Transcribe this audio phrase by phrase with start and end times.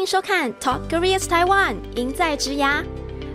[0.00, 2.82] 迎收看 Talk Careers Taiwan，赢在职涯，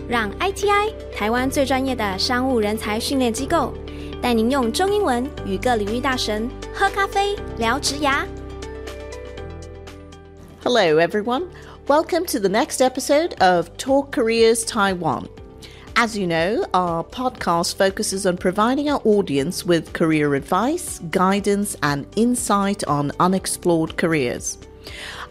[0.08, 3.72] 让 ITI 台湾最专业的商务人才训练机构，
[4.20, 8.24] 带您用中英文与各领域大神喝咖啡聊职涯。
[10.64, 11.44] Hello everyone,
[11.86, 15.28] welcome to the next episode of Talk Careers Taiwan.
[15.94, 22.06] As you know, our podcast focuses on providing our audience with career advice, guidance, and
[22.16, 24.58] insight on unexplored careers.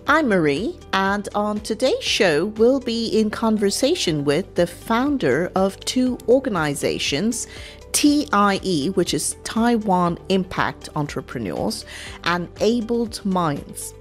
[0.08, 6.20] I'm Marie, and on today's show, we'll be in conversation with the founder of two
[6.28, 7.48] organizations,
[7.92, 11.86] TIE, which is Taiwan Impact Entrepreneurs,
[12.24, 13.96] and Abled Minds.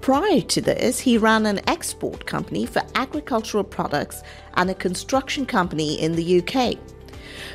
[0.00, 4.22] Prior to this, he ran an export company for agricultural products
[4.54, 6.78] and a construction company in the UK.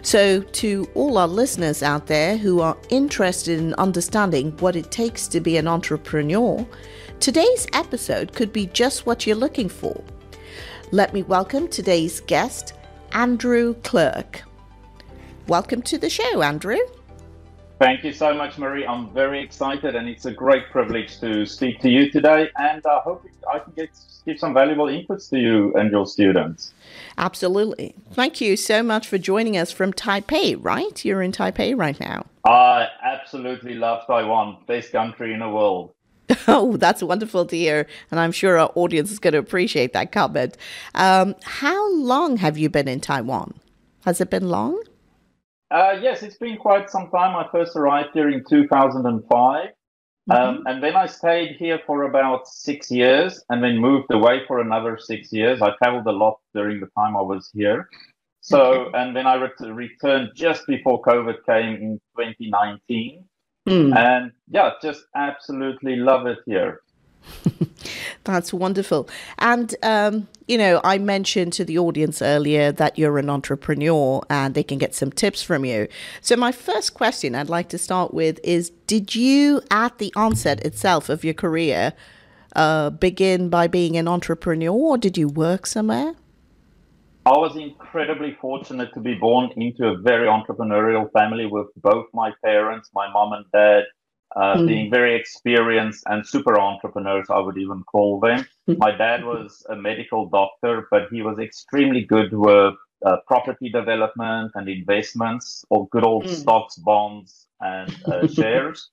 [0.01, 5.27] So, to all our listeners out there who are interested in understanding what it takes
[5.29, 6.67] to be an entrepreneur,
[7.19, 10.03] today's episode could be just what you're looking for.
[10.91, 12.73] Let me welcome today's guest,
[13.11, 14.41] Andrew Klerck.
[15.47, 16.79] Welcome to the show, Andrew.
[17.79, 18.85] Thank you so much, Marie.
[18.85, 22.49] I'm very excited, and it's a great privilege to speak to you today.
[22.57, 23.89] And I hope I can get
[24.25, 26.73] give some valuable inputs to you and your students.
[27.17, 27.95] Absolutely.
[28.11, 31.03] Thank you so much for joining us from Taipei, right?
[31.05, 32.25] You're in Taipei right now.
[32.45, 35.93] I absolutely love Taiwan, best country in the world.
[36.47, 37.87] Oh, that's wonderful to hear.
[38.11, 40.57] And I'm sure our audience is going to appreciate that comment.
[40.95, 43.53] Um, how long have you been in Taiwan?
[44.05, 44.81] Has it been long?
[45.69, 47.35] Uh, yes, it's been quite some time.
[47.35, 49.69] I first arrived here in 2005.
[50.29, 54.59] Um, and then I stayed here for about six years and then moved away for
[54.59, 55.61] another six years.
[55.61, 57.87] I traveled a lot during the time I was here.
[58.41, 63.23] So, and then I ret- returned just before COVID came in 2019.
[63.67, 63.91] Hmm.
[63.93, 66.79] And yeah, just absolutely love it here.
[68.23, 69.09] That's wonderful.
[69.39, 74.55] And, um, you know, I mentioned to the audience earlier that you're an entrepreneur and
[74.55, 75.89] they can get some tips from you.
[76.21, 80.65] So, my first question I'd like to start with is Did you, at the onset
[80.65, 81.91] itself of your career,
[82.55, 86.13] uh, begin by being an entrepreneur or did you work somewhere?
[87.27, 92.31] I was incredibly fortunate to be born into a very entrepreneurial family with both my
[92.41, 93.83] parents, my mom and dad,
[94.37, 94.65] uh, Mm.
[94.65, 98.45] being very experienced and super entrepreneurs, I would even call them.
[98.77, 104.51] my dad was a medical doctor, but he was extremely good with uh, property development
[104.55, 106.29] and investments, or good old Mm.
[106.29, 108.89] stocks, bonds, and uh, shares.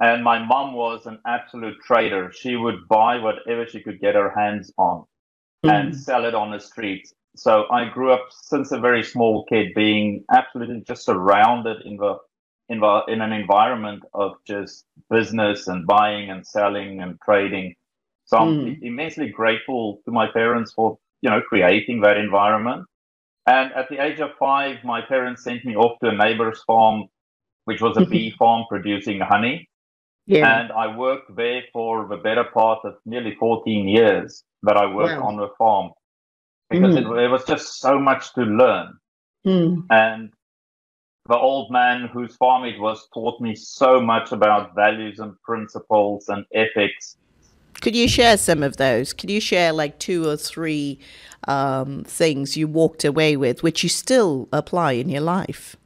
[0.00, 2.32] And my mom was an absolute trader.
[2.32, 5.06] She would buy whatever she could get her hands on
[5.64, 7.14] and sell it on the streets.
[7.36, 12.16] So I grew up since a very small kid being absolutely just surrounded in the
[12.70, 17.76] in the in an environment of just business and buying and selling and trading.
[18.26, 18.78] So I'm Mm.
[18.82, 22.86] immensely grateful to my parents for you know creating that environment.
[23.46, 27.06] And at the age of five, my parents sent me off to a neighbor's farm,
[27.66, 29.68] which was a bee farm producing honey.
[30.26, 30.60] Yeah.
[30.60, 35.18] And I worked there for the better part of nearly 14 years that I worked
[35.18, 35.20] Wow.
[35.20, 35.92] on the farm
[36.70, 37.10] because Mm.
[37.10, 38.98] it, there was just so much to learn.
[39.44, 39.80] Hmm.
[39.90, 40.32] And
[41.28, 46.28] the old man whose farm it was taught me so much about values and principles
[46.28, 47.16] and ethics.
[47.80, 49.12] Could you share some of those?
[49.12, 50.98] Could you share like two or three
[51.46, 55.76] um, things you walked away with, which you still apply in your life?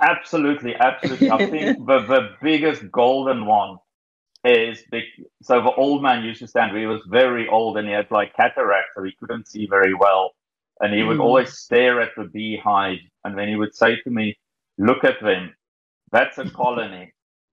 [0.00, 1.30] Absolutely, absolutely.
[1.30, 3.78] I think the, the biggest golden one
[4.44, 5.04] is big.
[5.42, 6.76] So the old man used to stand.
[6.76, 10.32] He was very old and he had like cataract, so he couldn't see very well.
[10.80, 11.22] And he would Mm.
[11.22, 14.36] always stare at the beehive, and then he would say to me,
[14.76, 15.54] "Look at them.
[16.10, 17.12] That's a colony.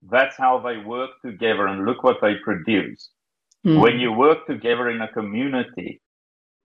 [0.09, 3.12] That's how they work together, and look what they produce."
[3.63, 3.79] Hmm.
[3.79, 6.02] When you work together in a community,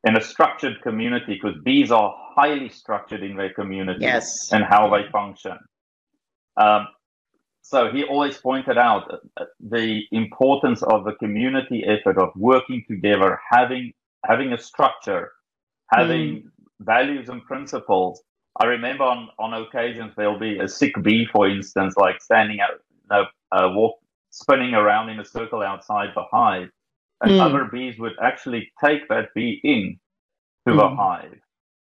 [0.05, 4.51] in a structured community, because bees are highly structured in their community Yes.
[4.53, 5.59] and how they function.
[6.57, 6.89] Um,
[7.69, 13.41] so he always pointed out uh, the importance of the community effort of working together,
[13.51, 13.93] having
[14.25, 15.33] having a structure,
[15.93, 16.51] having
[16.81, 18.23] values and principles.
[18.61, 22.81] I remember on, on occasions there'll be a sick bee, for instance, like standing out,
[23.11, 23.97] uh, uh, walk,
[24.31, 26.71] spinning around in a circle outside the hive,
[27.23, 27.41] and Mm.
[27.47, 29.99] other bees would actually take that bee in
[30.67, 30.97] to the Mm.
[30.97, 31.41] hive.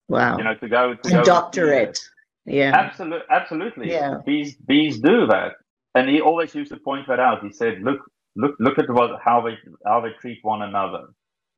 [0.09, 0.39] Wow.
[0.39, 1.99] You know, to go to go doctor it.
[2.47, 2.73] Yeah.
[2.75, 3.91] Absolutely, absolutely.
[3.91, 4.15] Yeah.
[4.25, 5.53] Bees bees do that,
[5.99, 7.43] and he always used to point that out.
[7.43, 8.01] He said, "Look,
[8.37, 11.05] look, look at what how they how they treat one another,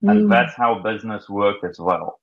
[0.02, 0.10] Mm.
[0.10, 2.20] and that's how business works as well."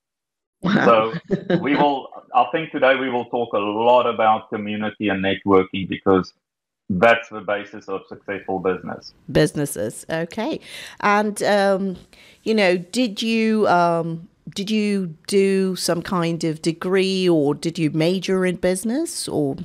[0.61, 0.85] Wow.
[0.85, 2.07] So we will.
[2.33, 6.33] I think today we will talk a lot about community and networking because
[6.89, 9.13] that's the basis of successful business.
[9.31, 10.59] Businesses, okay.
[11.01, 11.97] And um,
[12.43, 17.91] you know, did you um, did you do some kind of degree, or did you
[17.91, 19.57] major in business, or?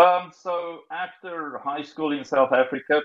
[0.00, 3.02] Um, so after high school in South Africa,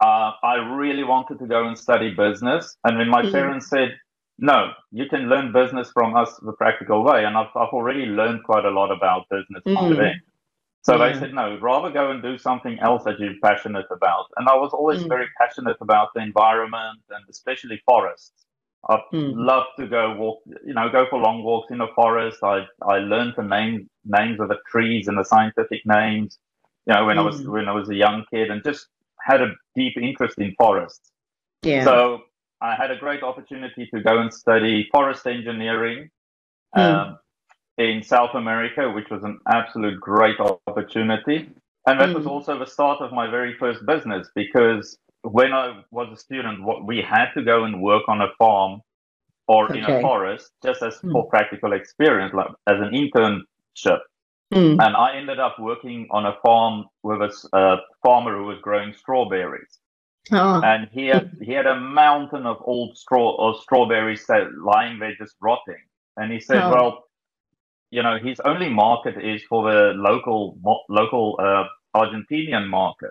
[0.00, 3.32] uh, I really wanted to go and study business, and when my mm-hmm.
[3.32, 3.96] parents said,
[4.38, 8.44] "No, you can learn business from us the practical way," and I've, I've already learned
[8.44, 10.18] quite a lot about business mm-hmm.
[10.84, 11.12] So yeah.
[11.12, 14.26] they said, no, rather go and do something else that you're passionate about.
[14.36, 15.08] And I was always mm.
[15.08, 18.43] very passionate about the environment and especially forests.
[18.88, 19.32] I mm.
[19.34, 22.38] love to go walk, you know, go for long walks in the forest.
[22.42, 26.38] I I learned the name names of the trees and the scientific names,
[26.86, 27.20] you know, when mm.
[27.20, 27.52] I was mm.
[27.52, 28.88] when I was a young kid, and just
[29.20, 31.10] had a deep interest in forests.
[31.62, 31.84] Yeah.
[31.84, 32.22] So
[32.60, 36.10] I had a great opportunity to go and study forest engineering.
[36.76, 36.94] Mm.
[36.94, 37.18] Um,
[37.78, 41.50] in South America, which was an absolute great opportunity.
[41.86, 46.08] And that was also the start of my very first business because when I was
[46.12, 48.80] a student, we had to go and work on a farm
[49.48, 49.78] or okay.
[49.78, 51.12] in a forest just as mm.
[51.12, 54.00] for practical experience, like as an internship.
[54.52, 54.84] Mm.
[54.84, 58.92] And I ended up working on a farm with a, a farmer who was growing
[58.94, 59.78] strawberries.
[60.32, 60.62] Oh.
[60.62, 65.14] And he had he had a mountain of old straw or strawberries that lying there
[65.18, 65.82] just rotting.
[66.16, 66.70] And he said, oh.
[66.70, 67.04] "Well,
[67.90, 73.10] you know, his only market is for the local local uh, Argentinian market.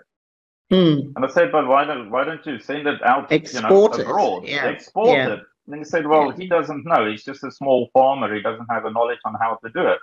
[0.72, 1.12] Mm.
[1.14, 4.10] And I said, but why don't why don't you send it out, Export you know,
[4.10, 4.50] abroad, it.
[4.50, 4.66] Yeah.
[4.66, 5.32] export yeah.
[5.34, 5.40] it?
[5.66, 6.36] And he said, well, yeah.
[6.36, 7.08] he doesn't know.
[7.10, 8.34] He's just a small farmer.
[8.34, 9.98] He doesn't have the knowledge on how to do it.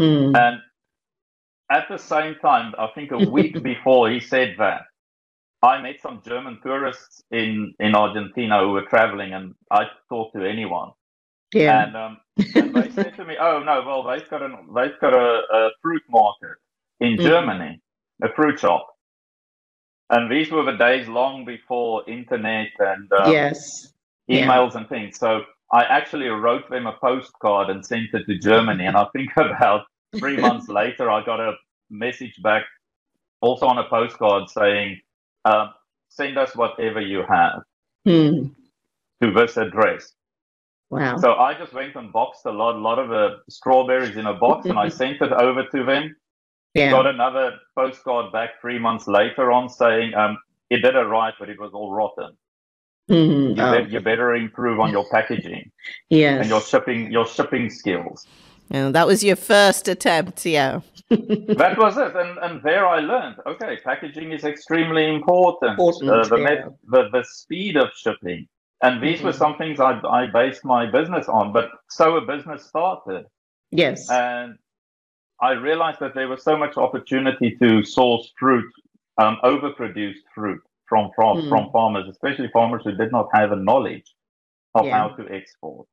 [0.00, 0.36] Mm.
[0.36, 0.60] And
[1.70, 4.82] at the same time, I think a week before he said that,
[5.62, 10.44] I met some German tourists in in Argentina who were traveling, and I talked to
[10.44, 10.92] anyone.
[11.52, 11.86] Yeah.
[11.86, 12.18] And, um,
[12.54, 15.70] and they said to me, "Oh no, well they've got a they've got a, a
[15.82, 16.56] fruit market
[17.00, 17.22] in mm.
[17.22, 17.80] Germany,
[18.22, 18.86] a fruit shop."
[20.10, 23.92] And these were the days long before internet and um, yes,
[24.30, 24.78] emails yeah.
[24.78, 25.18] and things.
[25.18, 28.86] So I actually wrote them a postcard and sent it to Germany.
[28.86, 31.54] and I think about three months later, I got a
[31.90, 32.64] message back,
[33.40, 35.00] also on a postcard, saying,
[35.44, 35.68] uh,
[36.08, 37.62] "Send us whatever you have
[38.06, 38.50] mm.
[39.22, 40.12] to this address."
[40.90, 41.18] Wow.
[41.18, 44.66] So I just went and boxed a lot, lot of uh, strawberries in a box
[44.66, 46.16] and I sent it over to them.
[46.74, 46.90] Yeah.
[46.90, 50.38] Got another postcard back three months later on saying, um,
[50.70, 52.36] it did arrive, but it was all rotten.
[53.10, 53.58] Mm-hmm.
[53.58, 53.84] You, oh.
[53.84, 55.70] be- you, better improve on your packaging.
[56.10, 56.40] yes.
[56.40, 58.26] And your shipping, your shipping skills.
[58.70, 60.80] And that was your first attempt, yeah.
[61.10, 63.36] that was it, and and there I learned.
[63.46, 65.70] Okay, packaging is extremely important.
[65.70, 66.68] important uh, the, yeah.
[66.90, 68.46] the the speed of shipping,
[68.82, 69.28] and these mm-hmm.
[69.28, 71.54] were some things I, I based my business on.
[71.54, 73.24] But so a business started.
[73.70, 74.10] Yes.
[74.10, 74.58] And
[75.40, 78.72] I realized that there was so much opportunity to source fruit,
[79.18, 81.48] um, overproduced fruit from from, mm.
[81.48, 84.14] from farmers, especially farmers who did not have a knowledge
[84.74, 84.98] of yeah.
[84.98, 85.86] how to export.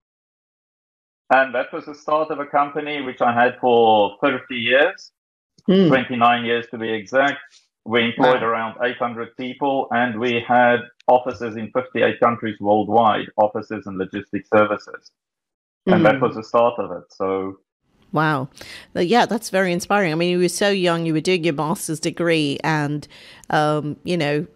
[1.31, 5.11] And that was the start of a company which I had for 30 years,
[5.67, 5.87] mm.
[5.87, 7.39] 29 years to be exact.
[7.83, 8.47] We employed wow.
[8.47, 15.11] around 800 people and we had offices in 58 countries worldwide, offices and logistics services.
[15.85, 16.03] And mm-hmm.
[16.03, 17.03] that was the start of it.
[17.11, 17.57] So
[18.15, 18.47] Wow.
[18.95, 20.13] Yeah, that's very inspiring.
[20.13, 23.05] I mean, you were so young, you were doing your master's degree, and,
[23.49, 24.47] um, you know,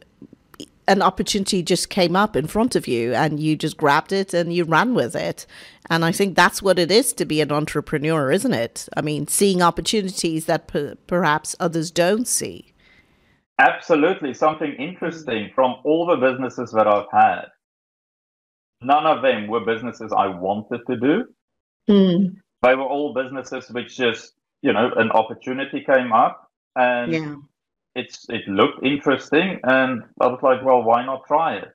[0.87, 4.51] an opportunity just came up in front of you and you just grabbed it and
[4.51, 5.45] you ran with it.
[5.89, 8.87] And I think that's what it is to be an entrepreneur, isn't it?
[8.97, 12.73] I mean, seeing opportunities that p- perhaps others don't see.
[13.59, 14.33] Absolutely.
[14.33, 17.45] Something interesting from all the businesses that I've had,
[18.81, 21.25] none of them were businesses I wanted to do.
[21.87, 22.37] Mm.
[22.61, 27.35] They were all businesses which just, you know, an opportunity came up and yeah.
[27.95, 31.69] it's it looked interesting and I was like, well, why not try it?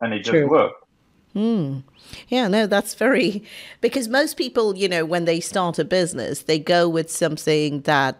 [0.00, 0.42] And it True.
[0.42, 0.84] just worked.
[1.32, 1.78] Hmm.
[2.28, 3.44] Yeah, no, that's very
[3.80, 8.18] because most people, you know, when they start a business, they go with something that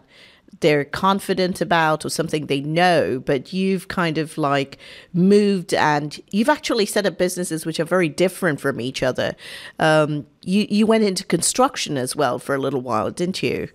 [0.59, 4.79] they're confident about or something they know, but you've kind of like
[5.13, 9.35] moved and you've actually set up businesses which are very different from each other.
[9.79, 13.69] Um, you you went into construction as well for a little while, didn't you?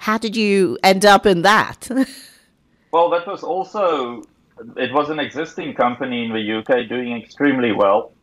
[0.00, 1.88] How did you end up in that?
[2.92, 4.22] well, that was also
[4.76, 8.14] it was an existing company in the UK doing extremely well.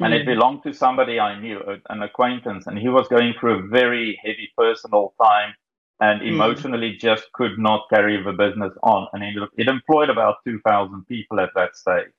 [0.00, 0.34] And it mm.
[0.34, 1.60] belonged to somebody I knew,
[1.90, 5.54] an acquaintance, and he was going through a very heavy personal time
[6.02, 6.28] and hmm.
[6.28, 7.00] emotionally mm.
[7.00, 9.08] just could not carry the business on.
[9.12, 12.12] And it, it employed about 2,000 people at that stage.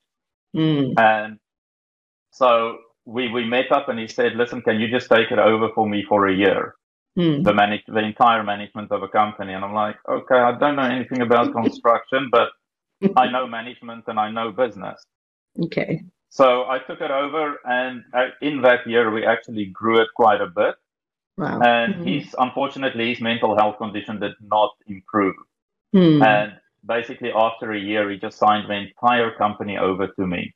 [0.55, 0.97] Mm.
[0.97, 1.39] And
[2.31, 5.69] so we, we met up and he said, listen, can you just take it over
[5.75, 6.75] for me for a year?
[7.17, 7.43] mm.
[7.43, 9.53] the manage the entire management of a company.
[9.53, 12.49] And I'm like, okay, I don't know anything about construction, but
[13.15, 15.01] I know management and I know business.
[15.65, 16.03] Okay.
[16.29, 20.41] So I took it over, and uh, in that year, we actually grew it quite
[20.41, 20.73] a bit.
[21.37, 21.59] Wow.
[21.61, 22.05] And mm-hmm.
[22.05, 25.35] he's unfortunately his mental health condition did not improve.
[25.95, 26.23] Mm.
[26.25, 26.53] And
[26.85, 30.53] basically, after a year, he just signed the entire company over to me.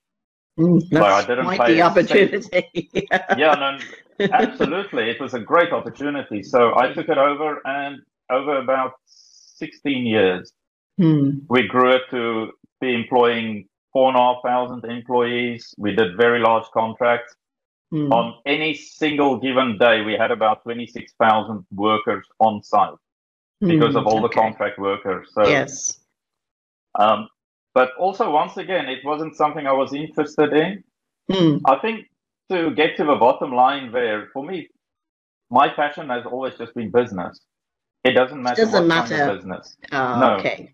[0.60, 2.90] Mm, so I didn't quite the opportunity.
[3.38, 3.78] yeah,
[4.20, 5.10] no, absolutely.
[5.10, 6.42] It was a great opportunity.
[6.42, 8.00] So I took it over, and
[8.32, 10.52] over about 16 years,
[11.00, 11.42] mm.
[11.50, 15.74] we grew it to be employing four and a half thousand employees.
[15.78, 17.36] We did very large contracts.
[17.94, 18.12] Mm.
[18.12, 22.94] On any single given day, we had about 26,000 workers on site
[23.62, 24.28] because mm, of all okay.
[24.28, 25.30] the contract workers.
[25.34, 26.00] So, yes.
[27.00, 27.30] Um,
[27.74, 30.84] but also, once again, it wasn't something I was interested in.
[31.32, 31.62] Mm.
[31.66, 32.08] I think
[32.50, 34.68] to get to the bottom line there, for me,
[35.50, 37.40] my passion has always just been business.
[38.04, 38.62] It doesn't matter.
[38.62, 39.34] It doesn't matter.
[39.34, 39.78] business.
[39.92, 40.36] Oh, no.
[40.38, 40.74] Okay.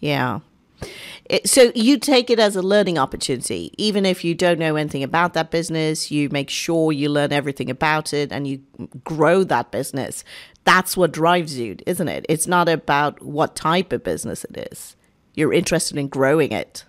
[0.00, 0.40] Yeah.
[1.30, 5.02] It, so you take it as a learning opportunity, even if you don't know anything
[5.02, 6.10] about that business.
[6.10, 8.62] You make sure you learn everything about it, and you
[9.04, 10.24] grow that business.
[10.64, 12.26] That's what drives you, isn't it?
[12.28, 14.96] It's not about what type of business it is
[15.34, 16.84] you're interested in growing it.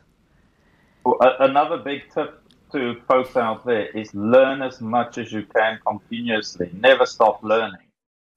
[1.05, 5.79] Well, another big tip to folks out there is learn as much as you can
[5.85, 6.69] continuously.
[6.73, 7.87] Never stop learning.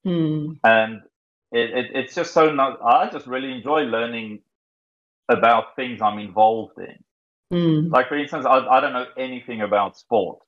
[0.06, 0.58] Mm.
[0.64, 1.02] And
[1.52, 4.40] it, it, it's just so not, I just really enjoy learning
[5.28, 6.99] about things I'm involved in.
[7.52, 7.93] Mm.
[7.93, 10.38] Like for instance, I, I don't know anything about sport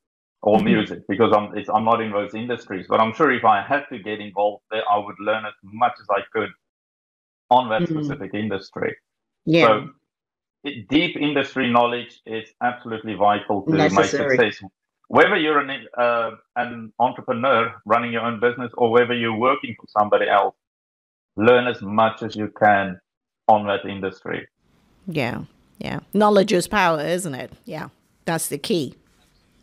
[0.41, 0.65] or mm-hmm.
[0.65, 2.85] music because I'm I'm not in those industries.
[2.87, 5.93] But I'm sure if I had to get involved there, I would learn as much
[5.99, 6.49] as I could
[7.49, 7.89] on that mm.
[7.89, 8.95] specific industry.
[9.45, 9.67] Yeah.
[9.67, 9.89] So
[10.63, 14.37] it, deep industry knowledge is absolutely vital to Necessary.
[14.37, 14.69] make success.
[15.09, 19.87] Whether you're an uh, an entrepreneur running your own business or whether you're working for
[19.87, 20.55] somebody else,
[21.37, 22.99] learn as much as you can
[23.47, 24.45] on that industry.
[25.07, 25.43] Yeah,
[25.79, 25.99] yeah.
[26.13, 27.51] Knowledge is power, isn't it?
[27.65, 27.89] Yeah,
[28.25, 28.95] that's the key.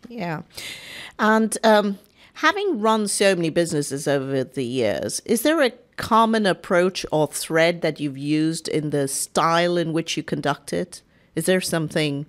[0.09, 0.43] Yeah,
[1.19, 1.99] and um,
[2.35, 7.83] having run so many businesses over the years, is there a common approach or thread
[7.83, 11.03] that you've used in the style in which you conduct it?
[11.35, 12.27] Is there something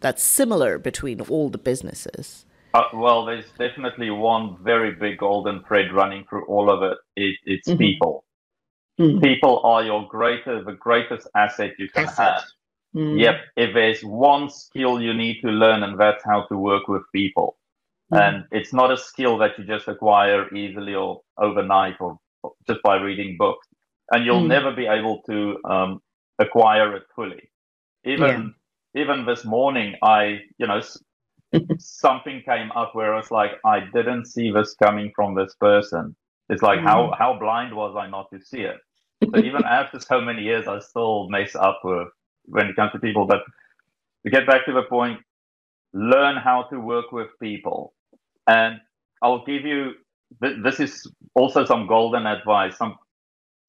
[0.00, 2.44] that's similar between all the businesses?
[2.72, 6.98] Uh, well, there's definitely one very big golden thread running through all of it.
[7.16, 7.78] it it's mm-hmm.
[7.78, 8.24] people.
[9.00, 9.22] Mm.
[9.22, 12.34] People are your greatest, the greatest asset you can asset.
[12.34, 12.42] have.
[12.94, 13.18] Mm.
[13.18, 13.34] Yep.
[13.56, 17.56] If there's one skill you need to learn, and that's how to work with people.
[18.12, 18.20] Mm.
[18.20, 22.18] And it's not a skill that you just acquire easily or overnight or
[22.66, 23.66] just by reading books,
[24.12, 24.48] and you'll mm.
[24.48, 26.02] never be able to um,
[26.38, 27.50] acquire it fully.
[28.04, 28.54] Even
[28.94, 29.02] yeah.
[29.02, 30.82] even this morning, I you know
[31.78, 36.14] something came up where I was like, I didn't see this coming from this person.
[36.50, 36.84] It's like mm.
[36.84, 38.76] how how blind was I not to see it?
[39.22, 42.08] So even after so many years, I still mess up with
[42.46, 43.26] when it comes to people.
[43.26, 43.42] But
[44.24, 45.20] to get back to the point,
[45.92, 47.94] learn how to work with people,
[48.46, 48.80] and
[49.22, 49.92] I'll give you
[50.40, 52.96] this is also some golden advice, some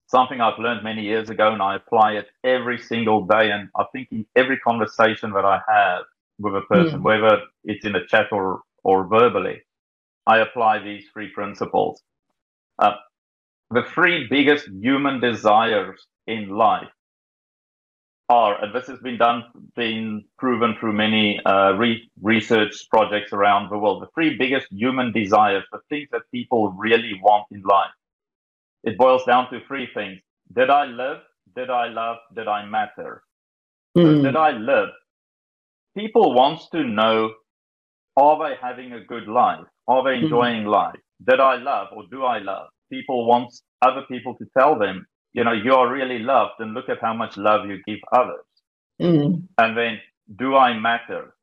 [0.07, 3.51] something I've learned many years ago, and I apply it every single day.
[3.51, 6.03] And I think in every conversation that I have
[6.39, 7.03] with a person, mm.
[7.03, 9.61] whether it's in a chat or or verbally,
[10.27, 12.01] I apply these three principles.
[12.79, 12.93] Uh,
[13.71, 16.89] the three biggest human desires in life
[18.29, 19.43] are, and this has been done,
[19.75, 24.01] been proven through many uh, re- research projects around the world.
[24.01, 27.91] The three biggest human desires, the things that people really want in life,
[28.83, 30.19] it boils down to three things:
[30.53, 31.19] Did I live?
[31.55, 32.17] Did I love?
[32.35, 33.23] Did I matter?
[33.97, 34.03] Mm.
[34.03, 34.89] So did I live?
[35.97, 37.33] People wants to know:
[38.15, 39.65] Are they having a good life?
[39.87, 40.25] Are they hmm.
[40.25, 40.71] enjoying mm.
[40.71, 40.99] life?
[41.27, 42.67] Did I love or do I love?
[42.91, 46.89] People want other people to tell them you know, you are really loved and look
[46.89, 48.45] at how much love you give others.
[49.01, 49.47] Mm.
[49.57, 49.99] And then,
[50.35, 51.35] do I matter?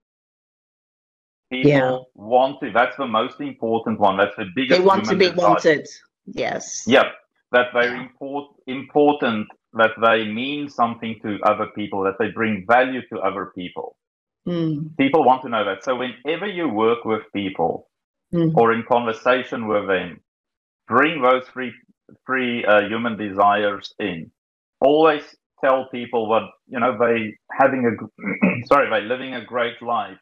[1.50, 1.99] People yeah.
[2.14, 4.19] want to, that's the most important one.
[4.19, 5.49] That's the biggest They want to be desire.
[5.49, 5.88] wanted.
[6.26, 6.85] Yes.
[6.87, 7.07] Yep.
[7.52, 8.02] That very yeah.
[8.02, 13.52] important, important that they mean something to other people, that they bring value to other
[13.55, 13.97] people.
[14.47, 14.97] Mm.
[14.99, 15.85] People want to know that.
[15.85, 17.88] So whenever you work with people
[18.33, 18.55] mm.
[18.55, 20.21] or in conversation with them,
[20.88, 21.73] bring those three
[22.26, 24.30] three uh, human desires in.
[24.80, 25.23] Always
[25.62, 30.18] tell people what you know they having a sorry they living a great life,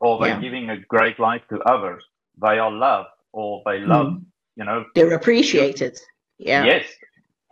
[0.00, 0.40] or they yeah.
[0.40, 2.04] giving a great life to others.
[2.40, 3.90] They are loved, or they hmm.
[3.90, 4.06] love.
[4.06, 4.24] Mm.
[4.56, 5.98] You know, they're appreciated.
[6.38, 6.64] Yeah.
[6.64, 6.86] Yes,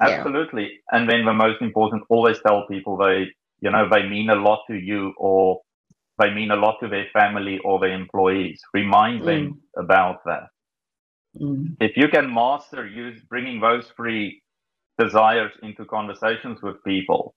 [0.00, 0.62] absolutely.
[0.62, 0.98] Yeah.
[0.98, 3.26] And then the most important, always tell people they
[3.60, 5.60] you know they mean a lot to you, or
[6.18, 8.60] they mean a lot to their family or their employees.
[8.72, 9.26] Remind mm.
[9.26, 10.44] them about that.
[11.40, 11.76] Mm.
[11.80, 14.42] If you can master use bringing those three
[14.98, 17.34] desires into conversations with people,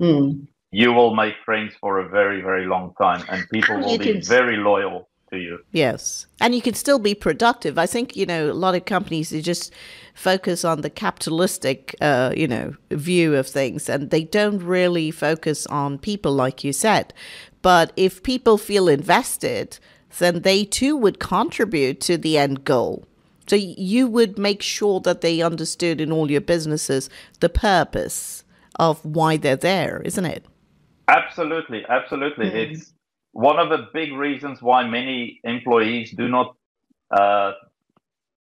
[0.00, 0.46] mm.
[0.70, 4.12] you will make friends for a very, very long time, and people and will be
[4.12, 4.22] can...
[4.22, 5.58] very loyal to you.
[5.72, 6.26] Yes.
[6.40, 7.78] And you can still be productive.
[7.78, 9.72] I think, you know, a lot of companies they just
[10.14, 15.66] focus on the capitalistic uh, you know, view of things and they don't really focus
[15.66, 17.12] on people like you said.
[17.62, 19.78] But if people feel invested,
[20.18, 23.04] then they too would contribute to the end goal.
[23.46, 27.08] So you would make sure that they understood in all your businesses
[27.40, 28.44] the purpose
[28.78, 30.44] of why they're there, isn't it?
[31.08, 32.46] Absolutely, absolutely.
[32.46, 32.54] Mm.
[32.54, 32.92] It's
[33.32, 36.56] one of the big reasons why many employees do not
[37.10, 37.52] uh,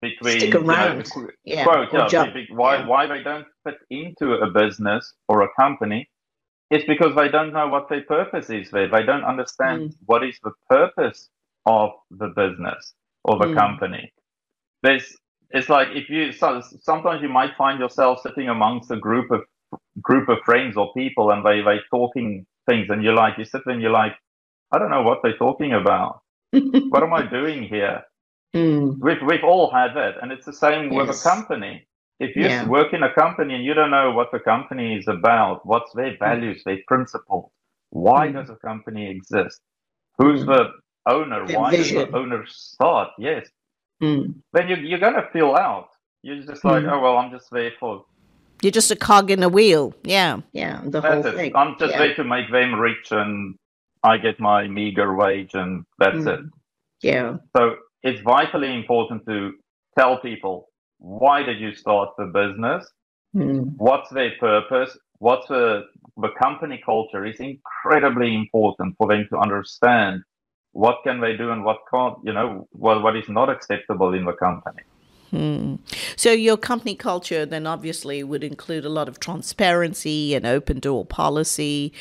[0.02, 1.06] between Stick around.
[1.14, 2.86] You know, yeah, quote, yeah, why yeah.
[2.86, 6.08] why they don't fit into a business or a company
[6.70, 8.88] is because they don't know what their purpose is there.
[8.88, 9.96] They don't understand mm.
[10.06, 11.28] what is the purpose
[11.66, 12.94] of the business
[13.24, 13.56] or the mm.
[13.56, 14.12] company.
[14.82, 15.16] There's
[15.50, 19.42] it's like if you so sometimes you might find yourself sitting amongst a group of
[20.00, 23.62] group of friends or people and they they talking things and you're like you sit
[23.64, 24.14] there and you're like
[24.72, 26.20] I don't know what they're talking about.
[26.52, 28.02] what am I doing here?
[28.54, 28.98] Mm.
[29.00, 31.06] We've we've all had that, and it's the same yes.
[31.06, 31.86] with a company.
[32.18, 32.66] If you yeah.
[32.66, 36.16] work in a company and you don't know what the company is about, what's their
[36.18, 36.64] values, mm.
[36.64, 37.50] their principles,
[37.90, 38.34] why mm.
[38.34, 39.60] does a company exist?
[40.18, 40.46] Who's mm.
[40.46, 40.64] the
[41.10, 41.46] owner?
[41.46, 41.96] The why vision.
[41.96, 43.10] does the owner start?
[43.18, 43.48] Yes.
[44.02, 44.34] Mm.
[44.52, 45.88] Then you, you're going to feel out.
[46.22, 46.92] You're just like, mm.
[46.92, 48.04] oh, well, I'm just there for.
[48.62, 49.94] You're just a cog in a wheel.
[50.04, 50.40] Yeah.
[50.52, 50.82] Yeah.
[50.84, 51.56] The whole that's thing.
[51.56, 51.98] I'm just yeah.
[51.98, 53.54] there to make them rich and
[54.02, 56.38] I get my meager wage and that's mm.
[56.38, 56.40] it.
[57.02, 57.36] Yeah.
[57.56, 59.52] So it's vitally important to
[59.98, 62.86] tell people why did you start the business?
[63.34, 63.74] Mm.
[63.78, 64.96] What's their purpose?
[65.18, 65.84] What's the,
[66.16, 70.22] the company culture is incredibly important for them to understand
[70.72, 74.24] what can they do and what can't, you know, what, what is not acceptable in
[74.24, 74.82] the company.
[75.30, 75.76] Hmm.
[76.16, 81.04] So your company culture then obviously would include a lot of transparency and open door
[81.04, 81.92] policy.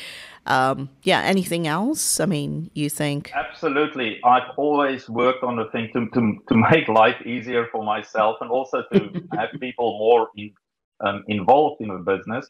[0.46, 2.18] Um, yeah, anything else?
[2.18, 3.30] I mean, you think?
[3.34, 4.18] Absolutely.
[4.24, 8.50] I've always worked on the thing to, to, to make life easier for myself and
[8.50, 10.52] also to have people more in,
[11.00, 12.48] um, involved in the business.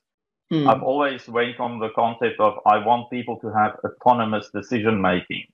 [0.50, 0.68] Hmm.
[0.68, 5.44] I've always went on the concept of I want people to have autonomous decision making,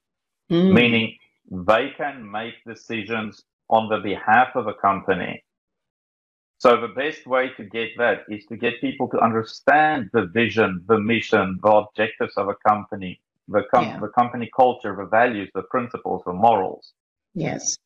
[0.48, 0.72] hmm.
[0.72, 1.16] meaning
[1.50, 5.42] they can make decisions on the behalf of a company.
[6.58, 10.82] So the best way to get that is to get people to understand the vision,
[10.88, 14.00] the mission, the objectives of a company, the, com- yeah.
[14.00, 16.92] the company culture, the values, the principles, the morals.
[17.34, 17.76] Yes.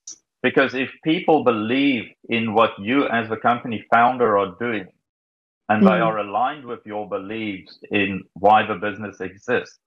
[0.43, 4.87] Because if people believe in what you as the company founder are doing,
[5.69, 5.91] and mm.
[5.91, 9.79] they are aligned with your beliefs in why the business exists,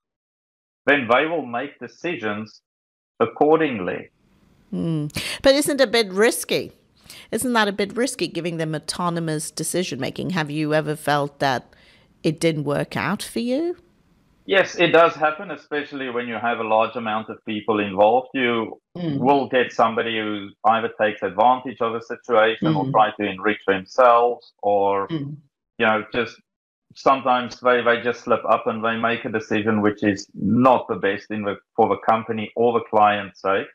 [0.86, 2.60] then they will make decisions
[3.20, 4.10] accordingly.
[4.72, 5.12] Mm.
[5.42, 6.72] But isn't it a bit risky?
[7.30, 10.30] Isn't that a bit risky giving them autonomous decision making?
[10.30, 11.74] Have you ever felt that
[12.22, 13.76] it didn't work out for you?
[14.46, 18.28] Yes, it does happen, especially when you have a large amount of people involved.
[18.34, 19.18] You mm.
[19.18, 22.76] will get somebody who either takes advantage of a situation mm.
[22.76, 25.34] or try to enrich themselves, or mm.
[25.78, 26.36] you know, just
[26.94, 30.96] sometimes they, they just slip up and they make a decision which is not the
[30.96, 33.66] best in the for the company or the client's sake.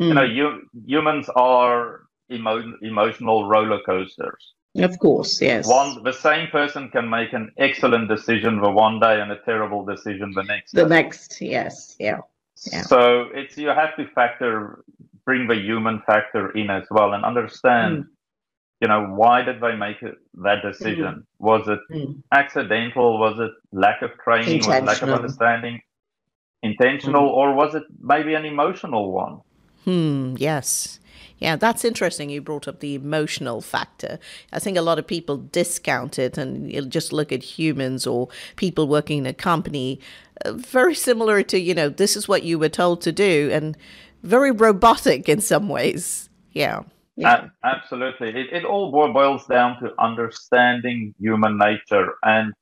[0.00, 0.08] Mm.
[0.08, 4.54] You know, you, humans are emo- emotional roller coasters.
[4.76, 5.66] Of course, yes.
[5.66, 9.84] One, the same person can make an excellent decision the one day and a terrible
[9.84, 10.72] decision the next.
[10.72, 10.88] The day.
[10.88, 12.18] next, yes, yeah,
[12.70, 12.82] yeah.
[12.82, 14.84] So it's you have to factor,
[15.24, 18.04] bring the human factor in as well, and understand.
[18.04, 18.08] Mm.
[18.80, 21.04] You know, why did they make it, that decision?
[21.04, 21.24] Mm.
[21.38, 22.22] Was it mm.
[22.32, 23.18] accidental?
[23.18, 24.58] Was it lack of training?
[24.58, 25.80] Was it lack of understanding?
[26.62, 27.34] Intentional, mm.
[27.34, 29.40] or was it maybe an emotional one?
[29.84, 30.34] Hmm.
[30.36, 31.00] Yes.
[31.38, 32.30] Yeah, that's interesting.
[32.30, 34.18] You brought up the emotional factor.
[34.52, 38.88] I think a lot of people discount it and just look at humans or people
[38.88, 40.00] working in a company
[40.44, 43.76] uh, very similar to, you know, this is what you were told to do and
[44.22, 46.28] very robotic in some ways.
[46.52, 46.82] Yeah.
[47.18, 47.48] Yeah.
[47.64, 48.28] absolutely.
[48.28, 52.14] It, it all boils down to understanding human nature.
[52.22, 52.52] And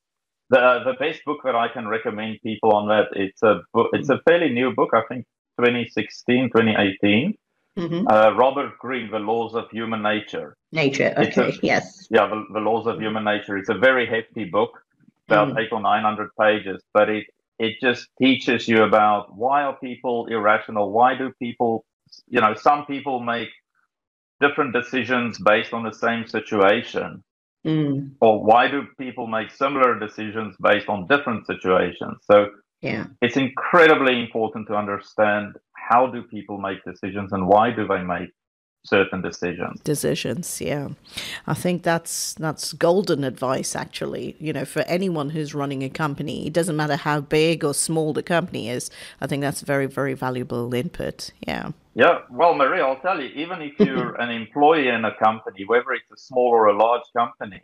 [0.49, 4.09] the the best book that I can recommend people on that, it's a book, it's
[4.09, 5.25] a fairly new book, I think
[5.59, 7.37] 2016, 2018
[7.77, 8.07] Mm-hmm.
[8.07, 10.57] Uh, Robert Greene, The Laws of Human Nature.
[10.71, 12.07] Nature, okay, a, yes.
[12.09, 13.57] Yeah, the, the, Laws of Human Nature.
[13.57, 14.71] It's a very hefty book,
[15.27, 15.59] about mm.
[15.59, 17.27] eight or 900 pages, but it,
[17.59, 20.91] it just teaches you about why are people irrational?
[20.91, 21.85] Why do people,
[22.27, 23.49] you know, some people make
[24.39, 27.23] different decisions based on the same situation.
[27.65, 28.11] Mm.
[28.21, 32.17] Or why do people make similar decisions based on different situations?
[32.23, 32.47] So
[32.81, 33.05] yeah.
[33.21, 38.29] It's incredibly important to understand how do people make decisions and why do they make
[38.87, 39.81] certain decisions.
[39.81, 40.89] Decisions, yeah.
[41.45, 46.47] I think that's that's golden advice actually, you know, for anyone who's running a company.
[46.47, 48.89] It doesn't matter how big or small the company is.
[49.21, 51.31] I think that's very very valuable input.
[51.47, 51.71] Yeah.
[51.97, 55.93] Yeah, well, Maria, I'll tell you, even if you're an employee in a company, whether
[55.93, 57.63] it's a small or a large company,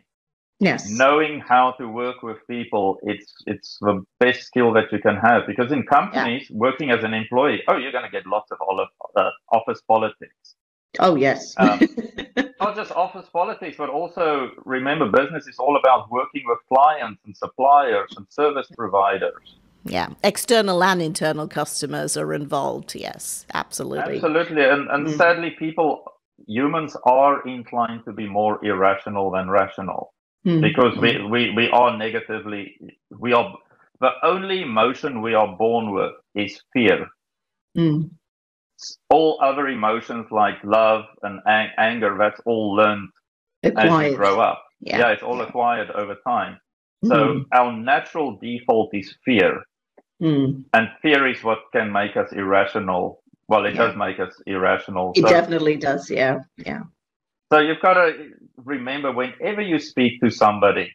[0.58, 5.16] yes, knowing how to work with people, it's it's the best skill that you can
[5.18, 5.46] have.
[5.46, 6.56] Because in companies, yeah.
[6.56, 8.84] working as an employee, oh, you're going to get lots of all
[9.16, 10.56] uh, office politics.
[10.98, 11.54] Oh yes.
[11.58, 11.80] um,
[12.60, 17.36] not just office politics, but also remember, business is all about working with clients and
[17.36, 19.56] suppliers and service providers.
[19.84, 22.94] Yeah, external and internal customers are involved.
[22.94, 24.16] Yes, absolutely.
[24.16, 25.16] Absolutely, and and mm.
[25.16, 26.04] sadly, people,
[26.46, 30.14] humans are inclined to be more irrational than rational
[30.46, 30.60] mm.
[30.60, 32.78] because we, we we are negatively
[33.18, 33.54] we are
[34.00, 37.06] the only emotion we are born with is fear.
[37.76, 38.10] Mm
[39.10, 43.08] all other emotions like love and ang- anger, that's all learned
[43.62, 44.06] acquired.
[44.06, 44.64] as you grow up.
[44.80, 45.48] Yeah, yeah it's all yeah.
[45.48, 46.58] acquired over time.
[47.04, 47.08] Mm.
[47.08, 49.64] So our natural default is fear.
[50.22, 50.64] Mm.
[50.72, 53.22] And fear is what can make us irrational.
[53.48, 53.86] Well, it yeah.
[53.86, 55.12] does make us irrational.
[55.14, 56.40] It so, definitely does, yeah.
[56.56, 56.82] Yeah.
[57.52, 60.92] So you've got to remember whenever you speak to somebody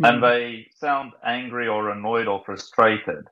[0.00, 0.08] mm.
[0.08, 3.24] and they sound angry or annoyed or frustrated,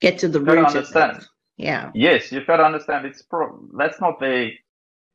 [0.00, 1.26] get to the root of it
[1.58, 1.90] yeah.
[1.94, 4.50] Yes you've got to understand it's pro- that's not the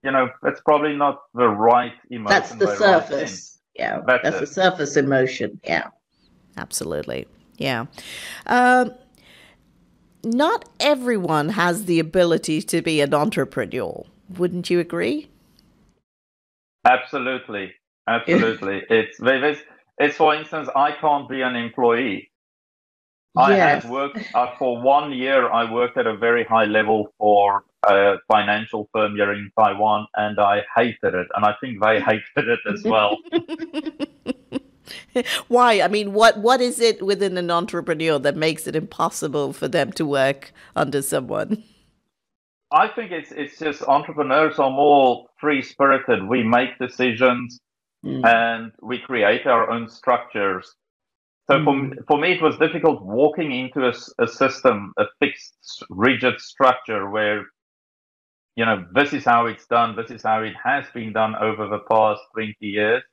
[0.04, 3.60] you know that's probably not the right emotion that's the surface.
[3.76, 5.60] yeah that's, that's the surface emotion.
[5.64, 5.88] Yeah.
[6.56, 7.28] Absolutely.
[7.58, 7.86] Yeah.
[8.46, 8.94] Um,
[10.24, 14.06] not everyone has the ability to be an entrepreneur.
[14.38, 15.30] Wouldn't you agree?
[16.86, 17.74] Absolutely.
[18.08, 18.84] Absolutely.
[18.90, 19.62] It's it's,
[19.98, 22.30] it's for instance i can't be an employee
[23.36, 23.84] I yes.
[23.84, 25.50] had worked uh, for one year.
[25.50, 30.40] I worked at a very high level for a financial firm here in Taiwan, and
[30.40, 31.28] I hated it.
[31.36, 33.18] And I think they hated it as well.
[35.48, 35.82] Why?
[35.82, 39.92] I mean, what what is it within an entrepreneur that makes it impossible for them
[39.94, 41.64] to work under someone?
[42.72, 46.28] I think it's it's just entrepreneurs are more free spirited.
[46.28, 47.60] We make decisions
[48.06, 48.26] mm.
[48.26, 50.76] and we create our own structures
[51.50, 51.64] so mm.
[51.64, 52.04] for, hmm.
[52.08, 57.46] for me, it was difficult walking into a, a system, a fixed, rigid structure where,
[58.56, 61.68] you know, this is how it's done, this is how it has been done over
[61.68, 63.04] the past 20 years,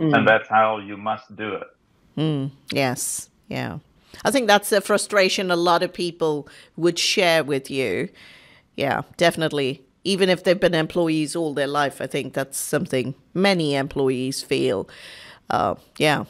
[0.00, 0.06] mm.
[0.06, 0.26] and hmm.
[0.26, 1.66] that's how you must do it.
[2.16, 2.50] Mm.
[2.70, 3.78] Yes, yeah.
[4.24, 8.08] I think that's a frustration a lot of people would share with you.
[8.76, 9.82] Yeah, definitely.
[10.04, 14.88] Even if they've been employees all their life, I think that's something many employees feel.
[15.50, 16.24] Uh, yeah.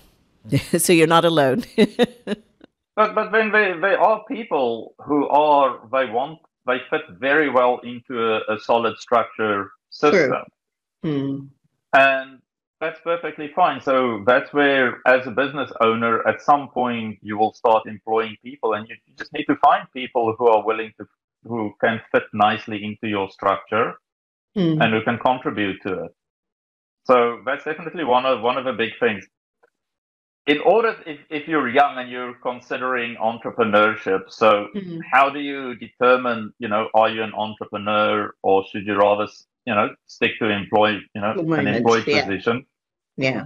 [0.78, 1.64] so you're not alone.
[1.76, 7.80] but but then they, they are people who are they want they fit very well
[7.84, 10.44] into a, a solid structure system.
[11.02, 11.38] Hmm.
[11.92, 12.40] And
[12.80, 13.80] that's perfectly fine.
[13.80, 18.74] So that's where, as a business owner, at some point you will start employing people,
[18.74, 21.06] and you, you just need to find people who are willing to,
[21.44, 23.94] who can fit nicely into your structure,
[24.56, 24.82] mm.
[24.82, 26.14] and who can contribute to it.
[27.06, 29.24] So that's definitely one of one of the big things
[30.46, 34.98] in order if, if you're young and you're considering entrepreneurship so mm-hmm.
[35.10, 39.26] how do you determine you know are you an entrepreneur or should you rather
[39.66, 42.24] you know stick to employ you know an employed yeah.
[42.24, 42.64] position
[43.16, 43.44] yeah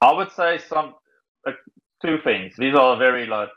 [0.00, 0.94] i would say some
[1.46, 1.52] uh,
[2.04, 3.50] two things these are very like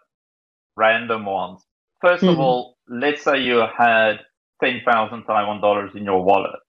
[0.75, 1.61] random ones
[2.03, 2.27] 1st mm-hmm.
[2.29, 4.19] of all let's say you had
[4.61, 6.59] 10,000 taiwan dollars in your wallet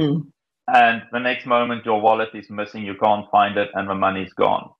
[0.00, 0.22] mm.
[0.68, 4.32] and the next moment your wallet is missing you can't find it and the money's
[4.32, 4.70] gone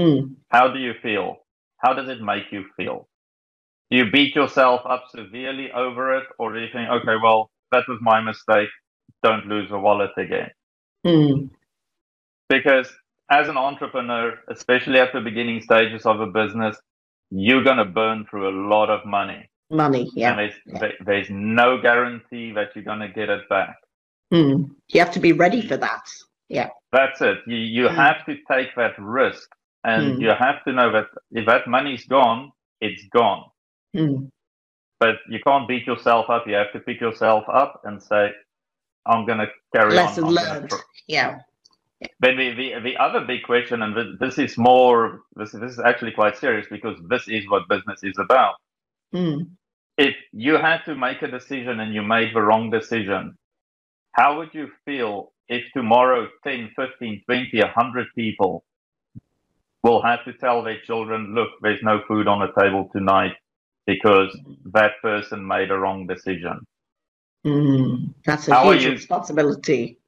[0.00, 0.32] Hmm.
[0.48, 1.36] How do you feel?
[1.76, 3.06] How does it make you feel?
[3.90, 7.84] Do you beat yourself up severely over it, or do you think, okay, well, that
[7.86, 8.70] was my mistake.
[9.22, 10.50] Don't lose the wallet again?
[11.04, 11.46] Hmm.
[12.48, 12.88] Because
[13.30, 16.78] as an entrepreneur, especially at the beginning stages of a business,
[17.30, 19.50] you're going to burn through a lot of money.
[19.70, 20.30] Money, yeah.
[20.30, 20.92] And there's, yeah.
[21.04, 23.76] there's no guarantee that you're going to get it back.
[24.32, 24.64] Hmm.
[24.88, 26.08] You have to be ready for that.
[26.48, 26.70] Yeah.
[26.90, 27.38] That's it.
[27.46, 27.94] You, you mm.
[27.94, 29.48] have to take that risk
[29.84, 30.20] and mm.
[30.20, 33.44] you have to know that if that money's gone, it's gone.
[33.96, 34.30] Mm.
[34.98, 36.46] But you can't beat yourself up.
[36.46, 38.30] You have to pick yourself up and say,
[39.06, 40.34] I'm going to carry Lesson on.
[40.34, 40.72] Lesson learned.
[41.06, 41.38] Yeah.
[42.20, 46.12] Then the, the, the other big question, and this is more, this, this is actually
[46.12, 48.54] quite serious because this is what business is about.
[49.14, 49.50] Mm.
[49.98, 53.36] If you had to make a decision and you made the wrong decision,
[54.12, 58.64] how would you feel if tomorrow 10, 15, 20, 100 people
[59.82, 63.32] will have to tell their children, look, there's no food on the table tonight
[63.86, 64.36] because
[64.72, 66.66] that person made a wrong decision.
[67.46, 69.98] Mm, that's a How huge responsibility.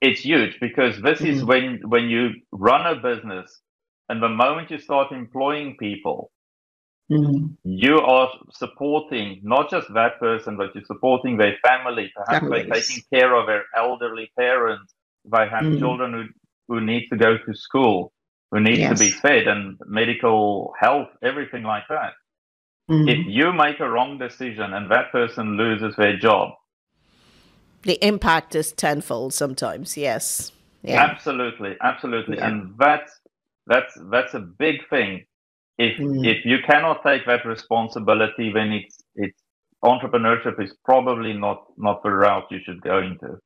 [0.00, 1.32] it's huge because this mm-hmm.
[1.36, 3.60] is when when you run a business
[4.08, 6.30] and the moment you start employing people
[7.10, 7.46] mm-hmm.
[7.64, 12.66] you are supporting not just that person but you're supporting their family perhaps Families.
[12.70, 14.94] they're taking care of their elderly parents
[15.32, 15.78] they have mm-hmm.
[15.78, 16.24] children who,
[16.68, 18.12] who need to go to school
[18.50, 18.98] who needs yes.
[18.98, 22.12] to be fed and medical health everything like that
[22.90, 23.08] mm-hmm.
[23.08, 26.50] if you make a wrong decision and that person loses their job
[27.82, 29.96] the impact is tenfold sometimes.
[29.96, 30.52] Yes.
[30.82, 31.02] Yeah.
[31.02, 32.48] Absolutely, absolutely, yeah.
[32.48, 33.10] and that's
[33.66, 35.24] that's that's a big thing.
[35.76, 36.26] If mm.
[36.26, 39.42] if you cannot take that responsibility, then it's it's
[39.84, 43.38] entrepreneurship is probably not not the route you should go into.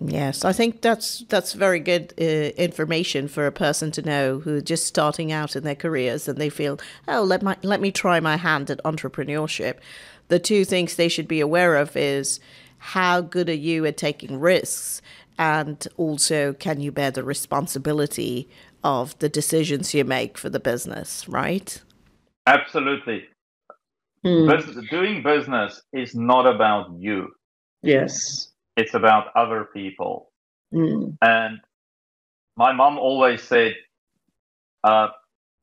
[0.00, 4.56] Yes, I think that's that's very good uh, information for a person to know who
[4.56, 7.92] are just starting out in their careers and they feel, oh, let my let me
[7.92, 9.76] try my hand at entrepreneurship.
[10.28, 12.40] The two things they should be aware of is
[12.78, 15.00] how good are you at taking risks?
[15.38, 18.48] And also, can you bear the responsibility
[18.82, 21.80] of the decisions you make for the business, right?
[22.46, 23.24] Absolutely.
[24.24, 24.90] Mm.
[24.90, 27.28] doing business is not about you.
[27.82, 28.52] Yes.
[28.76, 30.30] It's about other people.
[30.72, 31.16] Mm.
[31.22, 31.60] And
[32.56, 33.74] my mom always said,
[34.84, 35.08] uh,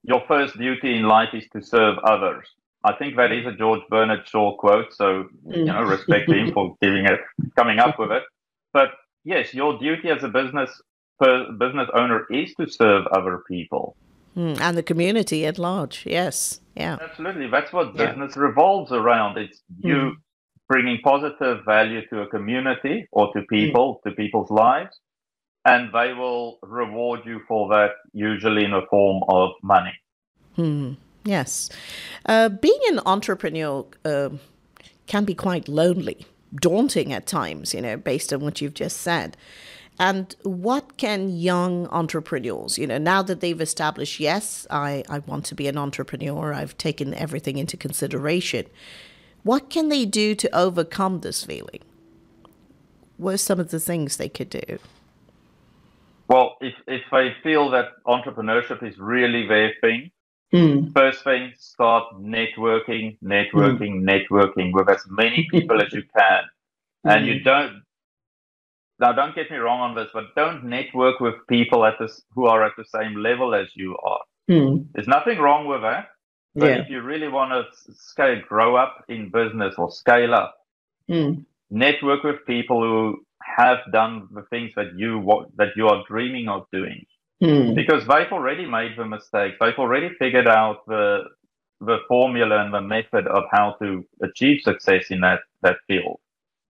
[0.03, 2.47] your first duty in life is to serve others.
[2.83, 6.75] I think that is a George Bernard Shaw quote, so you know, respect him for
[6.81, 7.19] giving it,
[7.55, 8.23] coming up with it.
[8.73, 8.89] But
[9.23, 10.69] yes, your duty as a business
[11.57, 13.95] business owner is to serve other people
[14.35, 16.05] mm, and the community at large.
[16.05, 17.47] Yes, yeah, absolutely.
[17.47, 18.41] That's what business yeah.
[18.41, 19.37] revolves around.
[19.37, 20.15] It's you mm.
[20.73, 24.09] Bringing positive value to a community or to people, mm.
[24.09, 24.99] to people's lives,
[25.65, 29.93] and they will reward you for that, usually in the form of money.
[30.55, 30.93] Hmm.
[31.25, 31.69] Yes.
[32.25, 34.29] Uh, being an entrepreneur uh,
[35.05, 39.37] can be quite lonely, daunting at times, you know, based on what you've just said.
[39.99, 45.45] And what can young entrepreneurs, you know, now that they've established, yes, I, I want
[45.45, 48.65] to be an entrepreneur, I've taken everything into consideration,
[49.43, 51.81] what can they do to overcome this feeling?
[53.17, 54.79] What are some of the things they could do?
[56.27, 60.11] Well, if, if they feel that entrepreneurship is really their thing,
[60.53, 60.93] Mm.
[60.93, 64.07] First thing, start networking, networking, mm.
[64.07, 66.43] networking with as many people as you can.
[67.05, 67.43] And you hmm.
[67.43, 67.83] don't
[68.99, 72.45] now don't get me wrong on this, but don't network with people at this who
[72.45, 74.21] are at the same level as you are.
[74.49, 74.85] Mm.
[74.93, 76.09] There's nothing wrong with that.
[76.55, 76.81] But yeah.
[76.81, 80.55] if you really want to scale, grow up in business or scale up,
[81.09, 81.43] mm.
[81.71, 86.65] network with people who have done the things that you that you are dreaming of
[86.71, 87.05] doing.
[87.41, 87.73] Hmm.
[87.73, 89.57] Because they've already made the mistakes.
[89.59, 91.23] They've already figured out the
[91.81, 96.19] the formula and the method of how to achieve success in that that field.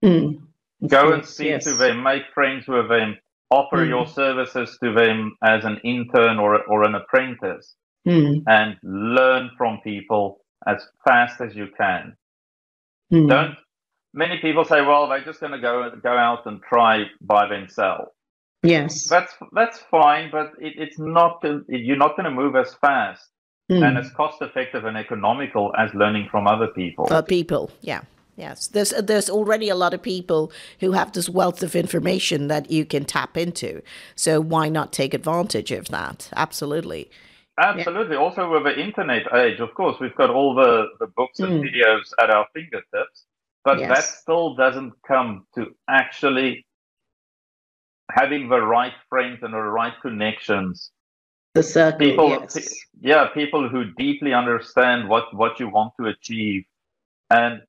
[0.02, 0.40] Mm.
[0.88, 1.64] Go and speak yes.
[1.64, 3.16] to them, make friends with them,
[3.50, 3.88] offer mm.
[3.88, 7.74] your services to them as an intern or or an apprentice,
[8.06, 8.42] mm.
[8.46, 12.16] and learn from people as fast as you can.
[13.10, 13.26] Hmm.
[13.26, 13.56] Don't.
[14.12, 18.10] Many people say, "Well, they're just going to go go out and try by themselves."
[18.62, 21.44] Yes, that's that's fine, but it, it's not.
[21.68, 23.28] You're not going to move as fast
[23.70, 23.86] mm.
[23.86, 27.06] and as cost effective and economical as learning from other people.
[27.10, 28.02] Uh, people, yeah.
[28.36, 32.68] Yes, there's there's already a lot of people who have this wealth of information that
[32.68, 33.80] you can tap into.
[34.16, 36.30] So why not take advantage of that?
[36.34, 37.10] Absolutely.
[37.58, 38.16] Absolutely.
[38.16, 38.22] Yeah.
[38.22, 41.70] Also, with the internet age, of course, we've got all the, the books and mm.
[41.70, 43.26] videos at our fingertips,
[43.64, 43.88] but yes.
[43.88, 46.66] that still doesn't come to actually
[48.10, 50.90] having the right friends and the right connections.
[51.54, 52.74] The circle, people, yes.
[53.00, 56.64] yeah, people who deeply understand what what you want to achieve,
[57.30, 57.62] and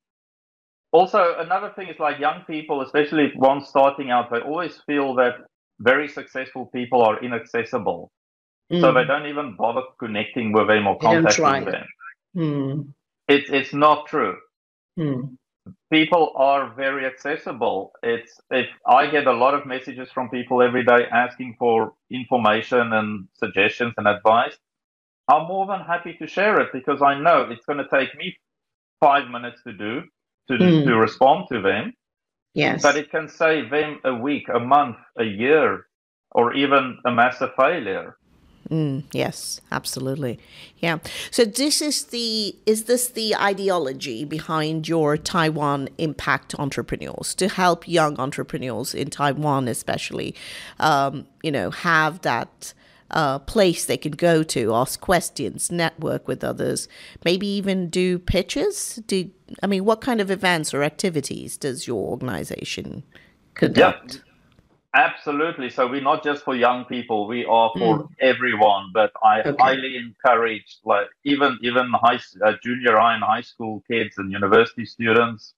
[0.90, 5.34] also another thing is like young people, especially ones starting out, they always feel that
[5.78, 8.10] very successful people are inaccessible,
[8.72, 8.80] mm.
[8.80, 11.86] so they don't even bother connecting with them or contacting them.
[12.36, 12.94] Mm.
[13.28, 14.36] It's it's not true.
[14.98, 15.36] Mm
[15.90, 17.92] people are very accessible.
[18.02, 22.92] It's if I get a lot of messages from people every day asking for information
[22.92, 24.56] and suggestions and advice,
[25.28, 28.36] I'm more than happy to share it because I know it's going to take me
[29.00, 30.02] five minutes to do
[30.48, 30.84] to mm.
[30.84, 31.92] to respond to them.
[32.54, 35.86] Yes, but it can save them a week, a month, a year,
[36.30, 38.16] or even a massive failure.
[38.70, 40.38] Mm, yes, absolutely.
[40.78, 40.98] Yeah.
[41.30, 47.86] So this is the is this the ideology behind your Taiwan Impact Entrepreneurs to help
[47.86, 50.34] young entrepreneurs in Taiwan, especially,
[50.80, 52.74] um, you know, have that
[53.12, 56.88] uh, place they can go to, ask questions, network with others,
[57.24, 59.00] maybe even do pitches.
[59.06, 59.30] Do
[59.62, 63.04] I mean what kind of events or activities does your organization
[63.54, 64.14] conduct?
[64.16, 64.25] Yeah.
[64.96, 65.68] Absolutely.
[65.68, 68.08] So we're not just for young people; we are for mm.
[68.18, 68.92] everyone.
[68.94, 69.54] But I okay.
[69.60, 74.86] highly encourage, like even even high, uh, junior high and high school kids and university
[74.86, 75.52] students,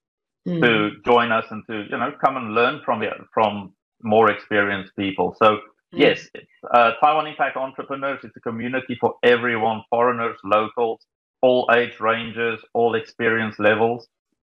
[0.46, 0.60] mm.
[0.60, 3.72] to join us and to you know come and learn from the, from
[4.02, 5.36] more experienced people.
[5.38, 5.60] So mm.
[5.92, 6.28] yes,
[6.74, 8.18] uh, Taiwan Impact Entrepreneurs.
[8.24, 11.06] It's a community for everyone: foreigners, locals,
[11.42, 14.08] all age ranges, all experience levels.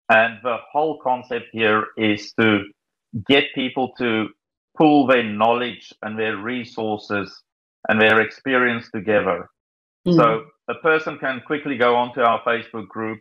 [0.10, 2.64] And the whole concept here is to
[3.28, 4.30] get people to
[4.78, 7.44] pool their knowledge and their resources
[7.90, 9.50] and their experience together.
[10.08, 10.16] Mm.
[10.16, 13.20] So a person can quickly go onto our Facebook group,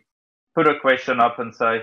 [0.55, 1.81] put a question up and say,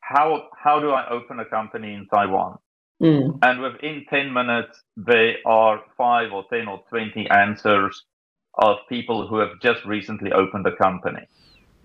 [0.00, 2.58] how, how do I open a company in Taiwan?
[3.02, 3.38] Mm.
[3.42, 8.04] And within 10 minutes, there are five or 10 or 20 answers
[8.58, 11.26] of people who have just recently opened a company.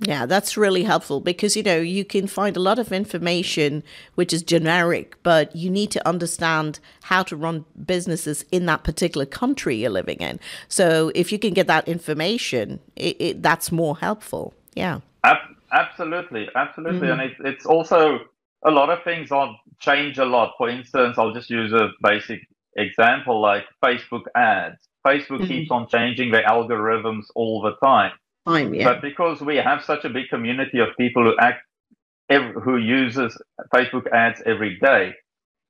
[0.03, 3.83] Yeah, that's really helpful because you know you can find a lot of information
[4.15, 9.27] which is generic, but you need to understand how to run businesses in that particular
[9.27, 10.39] country you're living in.
[10.69, 14.55] So if you can get that information, it, it, that's more helpful.
[14.73, 17.19] Yeah, Ab- absolutely, absolutely, mm-hmm.
[17.19, 18.21] and it, it's also
[18.65, 20.55] a lot of things on change a lot.
[20.57, 22.41] For instance, I'll just use a basic
[22.75, 24.77] example like Facebook ads.
[25.05, 25.47] Facebook mm-hmm.
[25.47, 28.13] keeps on changing their algorithms all the time
[28.47, 28.73] time.
[28.73, 28.86] Yeah.
[28.86, 31.63] But because we have such a big community of people who act,
[32.30, 33.38] who uses
[33.73, 35.13] Facebook ads every day,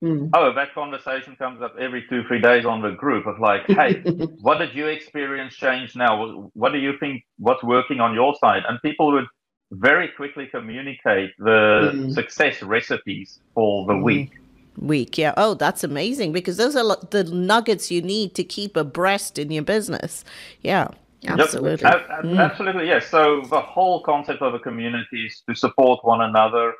[0.03, 0.29] mm.
[0.33, 4.01] oh, that conversation comes up every two, three days on the group of like, hey,
[4.41, 6.49] what did you experience change now?
[6.53, 7.23] What do you think?
[7.37, 8.63] What's working on your side?
[8.67, 9.25] And people would
[9.71, 12.13] very quickly communicate the mm.
[12.13, 14.03] success recipes for the mm.
[14.03, 14.31] week
[14.77, 15.17] week.
[15.17, 15.33] Yeah.
[15.37, 19.63] Oh, that's amazing because those are the nuggets you need to keep abreast in your
[19.63, 20.23] business.
[20.61, 20.89] Yeah.
[21.27, 21.87] Absolutely.
[21.87, 22.07] Yep.
[22.23, 22.39] Mm.
[22.39, 23.07] Absolutely, yes.
[23.07, 26.73] So the whole concept of a community is to support one another.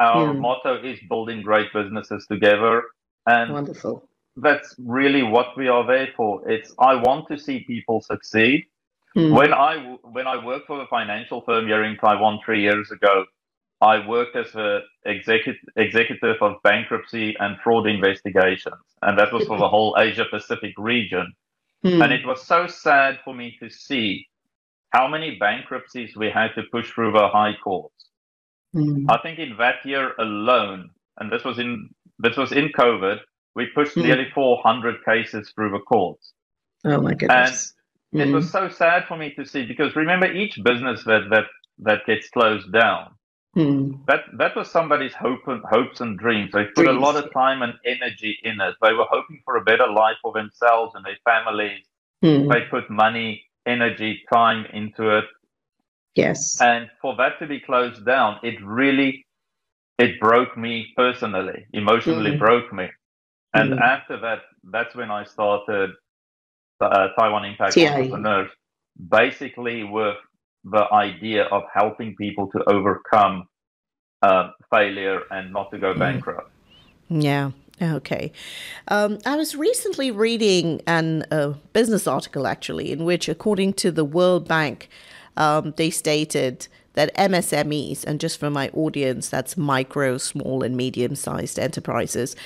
[0.00, 0.38] Our mm.
[0.38, 2.82] motto is building great businesses together.
[3.26, 4.08] And wonderful.
[4.36, 6.48] That's really what we are there for.
[6.50, 8.64] It's I want to see people succeed.
[9.16, 9.36] Mm.
[9.36, 13.26] When I when I worked for a financial firm here in Taiwan three years ago,
[13.82, 19.58] I worked as a executive executive of bankruptcy and fraud investigations, and that was for
[19.58, 21.30] the whole Asia Pacific region.
[21.84, 22.02] Mm.
[22.02, 24.26] And it was so sad for me to see
[24.90, 28.06] how many bankruptcies we had to push through the high courts.
[28.74, 29.06] Mm.
[29.08, 33.18] I think in that year alone, and this was in this was in COVID,
[33.54, 34.04] we pushed mm.
[34.04, 36.32] nearly 400 cases through the courts.
[36.84, 37.74] Oh my goodness!
[38.12, 38.50] And it was hmm.
[38.50, 41.44] so sad for me to see because remember, each business that that
[41.78, 43.14] that gets closed down
[43.54, 43.92] Hmm.
[44.06, 46.52] That that was somebody's hope and hopes and dreams.
[46.52, 46.96] They put dreams.
[46.96, 48.74] a lot of time and energy in it.
[48.80, 51.84] They were hoping for a better life for themselves and their families.
[52.22, 52.48] Hmm.
[52.48, 55.24] They put money, energy, time into it.
[56.14, 56.60] Yes.
[56.60, 59.26] And for that to be closed down, it really
[59.98, 62.38] it broke me personally, emotionally hmm.
[62.38, 62.88] broke me.
[63.52, 63.78] And hmm.
[63.78, 65.90] after that, that's when I started
[66.80, 68.50] uh, Taiwan Impact Entrepreneurs,
[69.10, 70.16] basically with
[70.64, 73.46] the idea of helping people to overcome
[74.22, 75.98] uh, failure and not to go mm.
[75.98, 76.50] bankrupt.
[77.08, 77.50] Yeah.
[77.80, 78.32] Okay.
[78.88, 84.04] Um, I was recently reading an a business article, actually, in which, according to the
[84.04, 84.88] World Bank,
[85.36, 91.16] um, they stated that MSMEs, and just for my audience, that's micro, small, and medium
[91.16, 92.36] sized enterprises,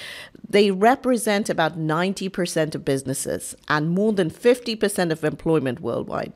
[0.49, 6.33] they represent about 90% of businesses and more than 50% of employment worldwide.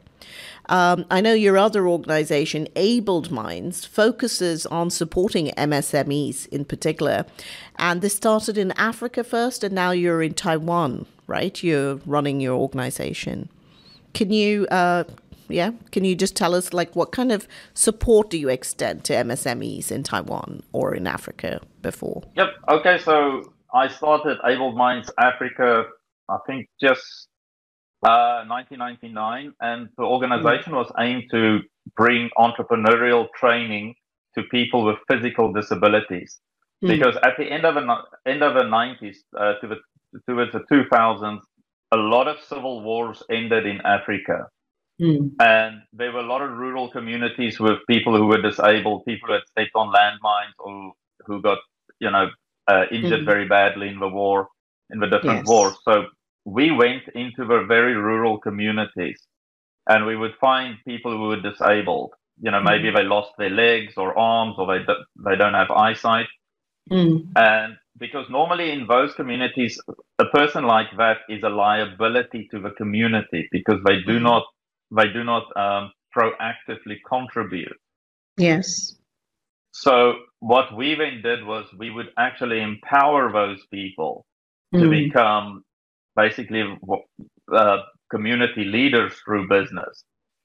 [0.70, 7.26] Um, I know your other organization, Abled Minds, focuses on supporting MSMEs in particular.
[7.76, 11.61] And this started in Africa first, and now you're in Taiwan, right?
[11.62, 13.48] You're running your organization.
[14.14, 15.04] Can you, uh,
[15.48, 19.12] yeah, can you just tell us, like, what kind of support do you extend to
[19.12, 22.22] MSMEs in Taiwan or in Africa before?
[22.37, 22.48] Yep.
[22.68, 22.98] Okay.
[22.98, 25.87] So I started Abled Minds Africa,
[26.28, 27.26] I think just
[28.02, 31.60] 1999, uh, and the organization was aimed to
[31.96, 33.94] bring entrepreneurial training
[34.34, 36.40] to people with physical disabilities.
[36.82, 36.88] Mm.
[36.88, 39.76] Because at the end of the end of the 90s uh, to the
[40.28, 41.40] towards the 2000s,
[41.92, 44.46] a lot of civil wars ended in Africa.
[45.00, 45.32] Mm.
[45.40, 49.34] And there were a lot of rural communities with people who were disabled, people who
[49.34, 50.92] had stepped on landmines or
[51.26, 51.59] who got,
[52.01, 52.28] you know,
[52.68, 53.26] uh, injured mm.
[53.26, 54.48] very badly in the war,
[54.90, 55.48] in the different yes.
[55.48, 55.74] wars.
[55.84, 56.07] So
[56.45, 59.20] we went into the very rural communities
[59.88, 62.12] and we would find people who were disabled.
[62.41, 62.97] You know, maybe mm.
[62.97, 64.84] they lost their legs or arms or they,
[65.24, 66.26] they don't have eyesight.
[66.91, 67.32] Mm.
[67.36, 69.78] And because normally in those communities,
[70.18, 74.22] a person like that is a liability to the community because they do mm.
[74.22, 74.45] not
[74.97, 77.76] they do not um, proactively contribute.
[78.36, 78.97] Yes.
[79.72, 84.26] So what we then did was we would actually empower those people
[84.74, 84.80] mm.
[84.80, 85.62] to become
[86.21, 86.62] basically
[87.55, 87.79] uh,
[88.11, 90.05] community leaders through business.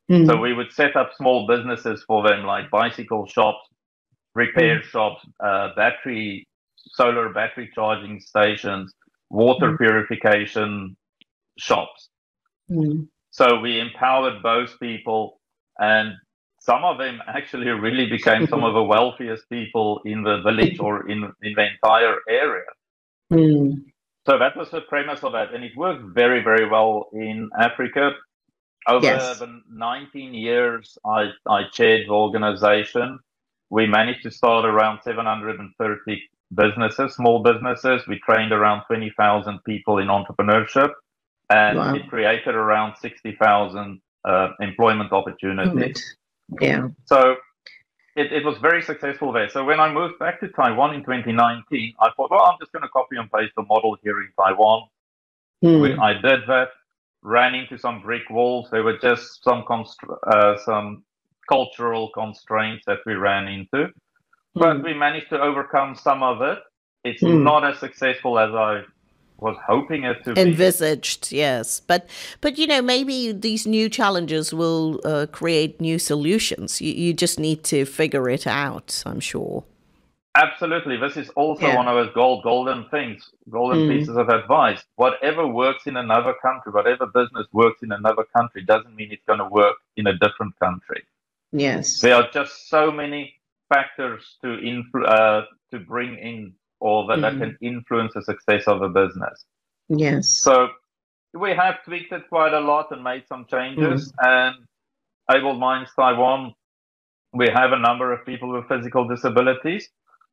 [0.10, 0.28] Mm.
[0.28, 3.68] So we would set up small businesses for them, like bicycle shops,
[4.36, 4.84] repair mm.
[4.84, 6.48] shops, uh, battery,
[7.00, 8.94] solar battery charging stations,
[9.30, 9.78] water mm.
[9.78, 10.96] purification
[11.58, 12.10] shops.
[13.32, 15.42] So we empowered those people,
[15.80, 16.14] and
[16.60, 21.10] some of them actually really became some of the wealthiest people in the village or
[21.10, 22.72] in, in the entire area.
[24.26, 28.12] So that was the premise of that, and it worked very, very well in Africa.
[28.88, 29.40] Over yes.
[29.40, 33.20] the 19 years I, I chaired the organization,
[33.70, 36.24] we managed to start around 730
[36.54, 38.02] businesses, small businesses.
[38.08, 40.92] We trained around 20,000 people in entrepreneurship,
[41.50, 41.96] and wow.
[41.96, 46.16] it created around 60,000 uh, employment opportunities.
[46.62, 46.90] Yeah.
[47.06, 47.38] So
[48.16, 49.50] it, it was very successful there.
[49.50, 52.84] So when I moved back to Taiwan in 2019, I thought, well, I'm just going
[52.84, 54.88] to copy and paste the model here in Taiwan.
[55.64, 56.00] Mm.
[56.00, 56.70] I did that,
[57.22, 58.70] ran into some brick walls.
[58.72, 61.04] There were just some constr- uh, some
[61.50, 63.90] cultural constraints that we ran into,
[64.54, 64.84] but mm.
[64.84, 66.60] we managed to overcome some of it.
[67.04, 67.42] It's mm.
[67.42, 68.84] not as successful as I
[69.40, 71.38] was hoping it to envisaged be.
[71.38, 71.80] yes.
[71.80, 72.10] But
[72.42, 76.82] but you know maybe these new challenges will uh, create new solutions.
[76.82, 79.64] You, you just need to figure it out i'm sure.
[80.38, 80.98] Absolutely.
[80.98, 81.78] This is also yeah.
[81.78, 83.98] one of those gold golden things golden mm.
[83.98, 84.84] pieces of advice.
[84.96, 89.40] Whatever works in another country whatever business works in another country doesn't mean it's going
[89.40, 91.04] to work in a different country.
[91.52, 92.00] Yes.
[92.00, 93.36] There are just so many
[93.70, 97.40] factors to influ- uh, to bring in or that, mm-hmm.
[97.40, 99.46] that can influence the success of a business.
[99.90, 100.30] Yes.
[100.30, 100.70] So
[101.34, 104.12] we have tweaked it quite a lot and made some changes.
[104.12, 104.28] Mm-hmm.
[104.28, 104.56] And
[105.32, 106.54] Able Minds Taiwan,
[107.34, 109.90] we have a number of people with physical disabilities,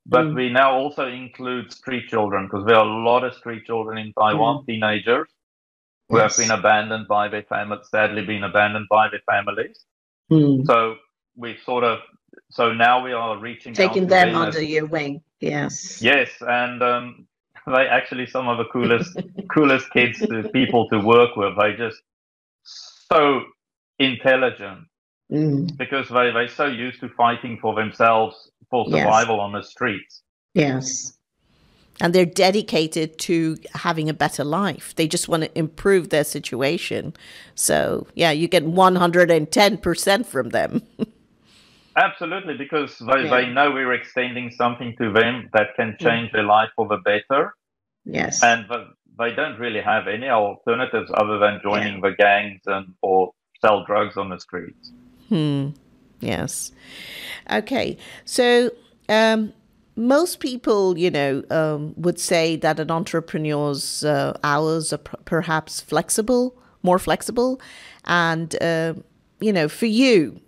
[0.07, 0.37] but mm-hmm.
[0.37, 4.13] we now also include street children because there are a lot of street children in
[4.13, 4.71] Taiwan, mm-hmm.
[4.71, 5.29] teenagers
[6.09, 6.37] who yes.
[6.37, 9.85] have been abandoned by their families, sadly been abandoned by their families.
[10.31, 10.67] Mm.
[10.67, 10.97] So
[11.37, 12.01] we sort of
[12.53, 15.23] so now we are reaching taking them under your wing.
[15.41, 16.03] Yes.
[16.03, 17.27] Yes, and um,
[17.67, 19.17] they actually some of the coolest
[19.55, 21.55] coolest kids to people to work with.
[21.59, 22.03] They just
[23.11, 23.45] so
[23.99, 24.87] intelligent
[25.31, 25.77] mm.
[25.79, 29.43] because they they're so used to fighting for themselves for survival yes.
[29.43, 30.23] on the streets.
[30.55, 31.17] Yes.
[32.01, 34.95] And they're dedicated to having a better life.
[34.97, 37.15] They just want to improve their situation.
[37.55, 40.83] So, yeah, you get 110% from them.
[41.97, 43.31] Absolutely, because they, yeah.
[43.31, 46.39] they know we're extending something to them that can change yeah.
[46.39, 47.55] their life for the better.
[48.05, 48.43] Yes.
[48.43, 48.67] And
[49.19, 52.11] they don't really have any alternatives other than joining yeah.
[52.11, 54.93] the gangs and or sell drugs on the streets.
[55.29, 55.71] Hmm.
[56.21, 56.73] Yes.
[57.51, 57.99] Okay.
[58.25, 58.71] So
[59.09, 59.53] um,
[59.97, 65.81] most people, you know, um, would say that an entrepreneur's uh, hours are p- perhaps
[65.81, 67.61] flexible, more flexible,
[68.05, 68.95] and uh,
[69.41, 70.41] you know, for you,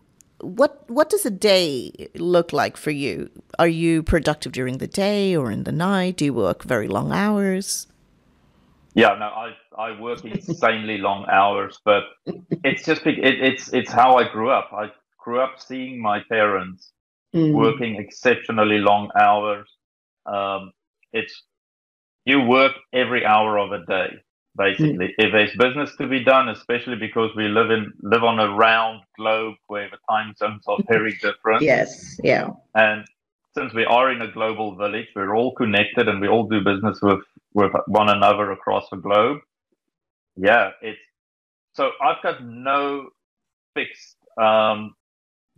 [0.45, 3.31] what what does a day look like for you?
[3.59, 6.17] Are you productive during the day or in the night?
[6.17, 7.87] Do you work very long hours?
[8.95, 12.05] Yeah, no, I I work insanely long hours, but
[12.65, 14.71] it's just it, it's it's how I grew up.
[14.73, 16.93] I grew up seeing my parents
[17.35, 17.53] mm.
[17.53, 19.69] working exceptionally long hours.
[20.27, 20.73] Um,
[21.13, 21.43] it's
[22.25, 24.24] you work every hour of a day
[24.57, 25.09] basically.
[25.09, 25.15] Mm.
[25.19, 29.03] If there's business to be done, especially because we live in live on a round
[29.17, 31.63] globe where the time zones are very different.
[31.63, 32.51] yes, yeah.
[32.75, 33.05] And
[33.55, 36.99] since we are in a global village, we're all connected and we all do business
[37.03, 37.21] with
[37.53, 39.39] with one another across the globe.
[40.37, 40.99] Yeah, it's
[41.75, 43.11] so I've got no
[43.75, 44.95] fixed um,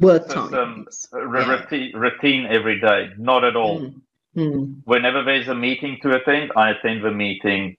[0.01, 3.11] work time routine, routine every day.
[3.19, 3.81] Not at all.
[3.81, 4.01] Mm.
[4.37, 4.77] Mm.
[4.85, 7.77] Whenever there's a meeting to attend, I attend the meeting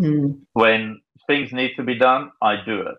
[0.00, 0.40] Mm.
[0.54, 2.96] When things need to be done, I do it.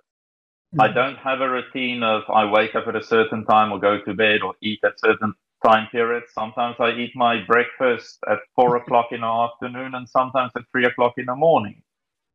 [0.76, 0.84] Mm.
[0.84, 4.00] I don't have a routine of I wake up at a certain time or go
[4.02, 5.34] to bed or eat at certain
[5.66, 6.28] time periods.
[6.34, 10.86] Sometimes I eat my breakfast at four o'clock in the afternoon and sometimes at three
[10.86, 11.82] o'clock in the morning.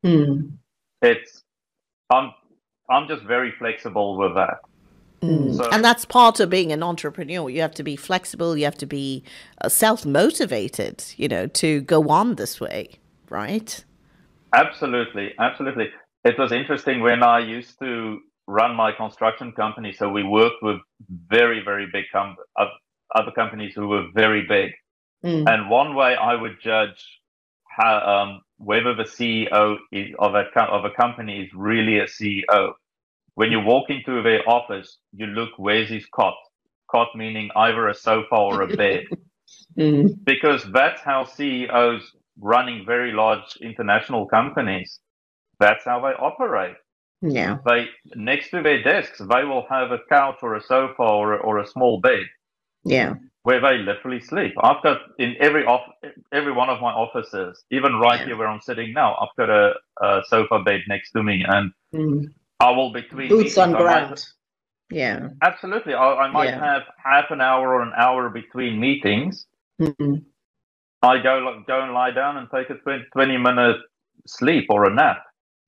[0.04, 0.52] Mm.
[1.02, 1.42] It's
[2.10, 2.32] I'm
[2.88, 4.58] I'm just very flexible with that.
[5.22, 5.56] Mm.
[5.56, 7.48] So, and that's part of being an entrepreneur.
[7.48, 8.56] You have to be flexible.
[8.56, 9.24] You have to be
[9.60, 12.90] uh, self motivated, you know, to go on this way,
[13.28, 13.84] right?
[14.56, 15.90] Absolutely, absolutely.
[16.24, 19.92] It was interesting when I used to run my construction company.
[19.92, 20.78] So we worked with
[21.28, 22.36] very, very big com-
[23.14, 24.72] other companies who were very big.
[25.24, 25.44] Mm.
[25.48, 27.20] And one way I would judge
[27.68, 32.72] how, um, whether the CEO is, of a of a company is really a CEO.
[33.34, 36.36] When you walk into their office, you look where's his cot.
[36.90, 39.04] Cot meaning either a sofa or a bed,
[39.78, 40.24] mm.
[40.24, 45.00] because that's how CEOs running very large international companies,
[45.58, 46.76] that's how they operate.
[47.22, 47.58] Yeah.
[47.66, 51.58] They next to their desks, they will have a couch or a sofa or or
[51.58, 52.26] a small bed.
[52.84, 53.14] Yeah.
[53.42, 54.54] Where they literally sleep.
[54.62, 55.82] I've got in every off
[56.32, 58.26] every one of my offices, even right yeah.
[58.26, 61.72] here where I'm sitting now, I've got a, a sofa bed next to me, and
[61.94, 62.26] mm.
[62.60, 64.24] I will between boots on ground.
[64.90, 65.28] Yeah.
[65.42, 65.94] Absolutely.
[65.94, 66.64] I, I might yeah.
[66.64, 69.46] have half an hour or an hour between meetings.
[69.80, 70.16] Mm-hmm.
[71.02, 73.76] I go go and lie down and take a 20, 20 minute
[74.26, 75.22] sleep or a nap.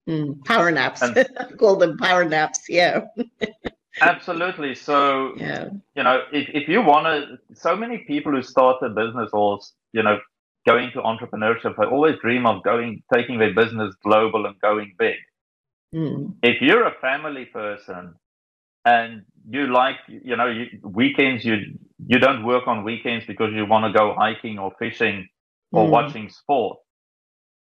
[0.07, 1.01] Mm, power naps.
[1.01, 1.27] And,
[1.57, 2.67] call them power naps.
[2.67, 3.05] Yeah.
[4.01, 4.75] absolutely.
[4.75, 5.69] So, yeah.
[5.95, 9.59] you know, if, if you want to, so many people who start a business or,
[9.93, 10.19] you know,
[10.65, 15.15] going to entrepreneurship, they always dream of going, taking their business global and going big.
[15.93, 16.35] Mm.
[16.43, 18.15] If you're a family person
[18.85, 21.57] and you like, you know, you, weekends, you,
[22.05, 25.27] you don't work on weekends because you want to go hiking or fishing
[25.71, 25.89] or mm.
[25.89, 26.77] watching sport,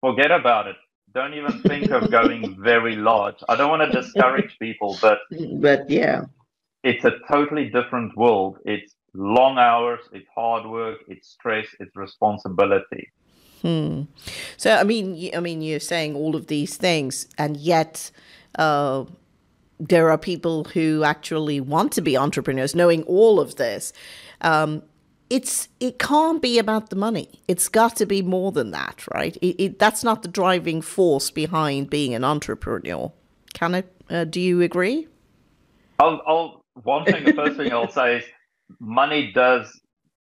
[0.00, 0.76] forget about it
[1.14, 3.36] don't even think of going very large.
[3.48, 5.18] I don't want to discourage people, but
[5.60, 6.24] but yeah,
[6.82, 8.58] it's a totally different world.
[8.64, 13.10] It's long hours, it's hard work, it's stress, it's responsibility.
[13.62, 14.02] Hmm.
[14.56, 18.10] So I mean, I mean, you're saying all of these things, and yet.
[18.58, 19.04] Uh,
[19.78, 23.92] there are people who actually want to be entrepreneurs, knowing all of this.
[24.40, 24.82] Um,
[25.30, 27.28] it's it can't be about the money.
[27.48, 29.36] It's got to be more than that, right?
[29.36, 33.12] It, it, that's not the driving force behind being an entrepreneur.
[33.52, 33.92] Can it?
[34.08, 35.06] Uh, do you agree?
[35.98, 37.24] I'll, I'll, one thing.
[37.24, 38.24] The first thing I'll say is
[38.80, 39.78] money does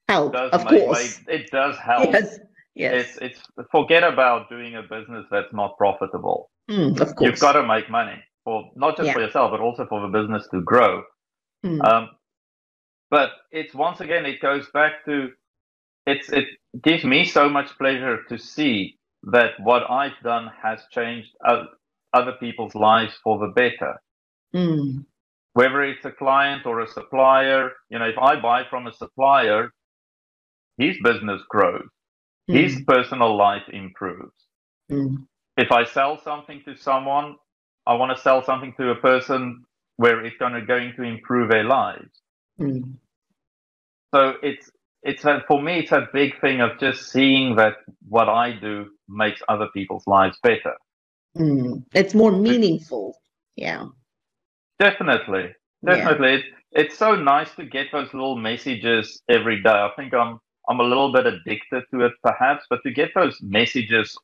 [0.09, 0.35] help.
[0.35, 2.13] Does of make, course, it does help.
[2.13, 2.39] Yes.
[2.75, 3.19] Yes.
[3.21, 6.49] It's, it's forget about doing a business that's not profitable.
[6.71, 7.31] Mm, of course.
[7.31, 9.13] You've got to make money for not just yeah.
[9.15, 11.03] for yourself, but also for the business to grow.
[11.65, 11.85] Mm.
[11.85, 12.11] Um,
[13.11, 15.31] but it's once again, it goes back to
[16.07, 16.47] it's it
[16.83, 21.31] gives me so much pleasure to see that what I've done has changed
[22.13, 24.01] other people's lives for the better.
[24.55, 25.05] Mm.
[25.55, 29.71] Whether it's a client or a supplier, you know, if I buy from a supplier,
[30.79, 31.89] his business grows,
[32.51, 32.55] mm.
[32.55, 34.35] his personal life improves.
[34.91, 35.27] Mm.
[35.57, 37.37] If I sell something to someone,
[37.87, 39.65] I want to sell something to a person
[39.97, 42.11] where it's going to going to improve their lives.
[42.61, 42.95] Mm.
[44.15, 44.71] So it's
[45.03, 47.75] it's a, for me it's a big thing of just seeing that
[48.09, 50.75] what I do makes other people's lives better.
[51.37, 51.85] Mm.
[51.95, 53.17] It's more meaningful.
[53.57, 53.87] Yeah.
[54.79, 55.55] Definitely.
[55.85, 56.29] Definitely.
[56.29, 56.35] Yeah.
[56.37, 59.71] It's it's so nice to get those little messages every day.
[59.71, 63.37] I think I'm I'm a little bit addicted to it perhaps, but to get those
[63.43, 64.17] messages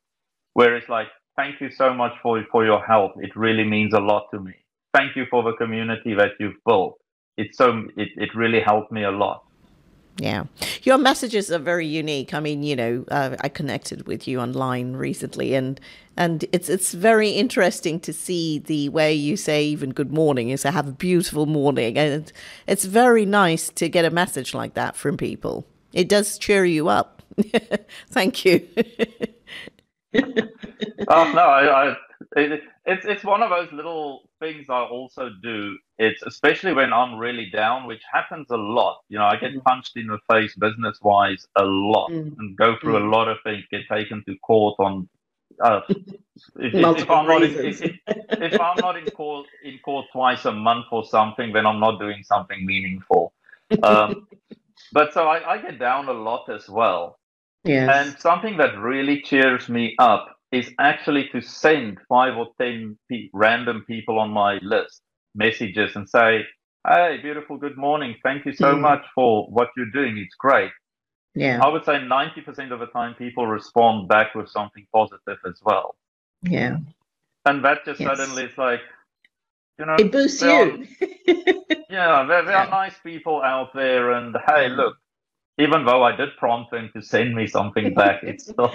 [0.53, 1.07] where it's like,
[1.39, 3.11] thank you so much for for your help.
[3.17, 4.55] It really means a lot to me.
[4.93, 6.99] Thank you for the community that you've built.
[7.37, 9.43] It's so it, it really helped me a lot.
[10.17, 10.43] Yeah.
[10.83, 12.33] Your messages are very unique.
[12.33, 15.79] I mean you know uh, i connected with you online recently and
[16.17, 20.63] and it's it's very interesting to see the way you say even good morning is
[20.63, 21.97] to have a beautiful morning.
[21.97, 22.31] And
[22.67, 25.65] it's very nice to get a message like that from people.
[25.93, 27.23] It does cheer you up.
[28.17, 28.67] Thank you
[31.07, 31.97] oh no i, I
[32.35, 35.77] it, it's it's one of those little things I also do.
[35.97, 38.99] It's especially when I'm really down, which happens a lot.
[39.09, 39.63] You know, I get mm.
[39.63, 42.35] punched in the face business wise a lot, mm.
[42.37, 43.03] and go through mm.
[43.03, 43.63] a lot of things.
[43.71, 45.07] Get taken to court on.
[45.61, 50.45] Uh, if, if, I'm not in, if, if, I'm not in court in court twice
[50.45, 53.33] a month or something, then I'm not doing something meaningful.
[53.83, 54.27] Um,
[54.93, 57.19] but so I, I get down a lot as well.
[57.65, 57.89] Yes.
[57.93, 63.29] And something that really cheers me up is actually to send five or ten pe-
[63.33, 65.01] random people on my list
[65.35, 66.45] messages and say,
[66.87, 68.15] "Hey, beautiful, good morning.
[68.23, 68.81] Thank you so mm.
[68.81, 70.17] much for what you're doing.
[70.17, 70.71] It's great."
[71.35, 75.37] Yeah, I would say ninety percent of the time people respond back with something positive
[75.45, 75.95] as well.
[76.41, 76.77] Yeah,
[77.45, 78.17] and that just yes.
[78.17, 78.81] suddenly is like,
[79.77, 80.49] you know, it boosts you.
[80.49, 80.67] Are,
[81.89, 82.65] yeah, there, there yeah.
[82.65, 84.95] are nice people out there, and hey, look,
[85.59, 88.73] even though I did prompt them to send me something back, it's still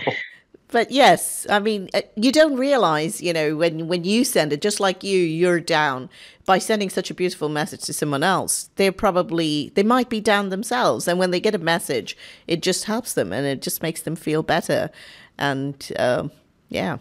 [0.69, 4.61] but yes, I mean, uh, you don't realize, you know, when when you send it,
[4.61, 6.09] just like you, you're down
[6.47, 8.71] by sending such a beautiful message to someone else.
[8.77, 12.85] They're probably they might be down themselves, and when they get a message, it just
[12.85, 14.91] helps them and it just makes them feel better.
[15.39, 16.29] And uh,
[16.69, 16.99] yeah,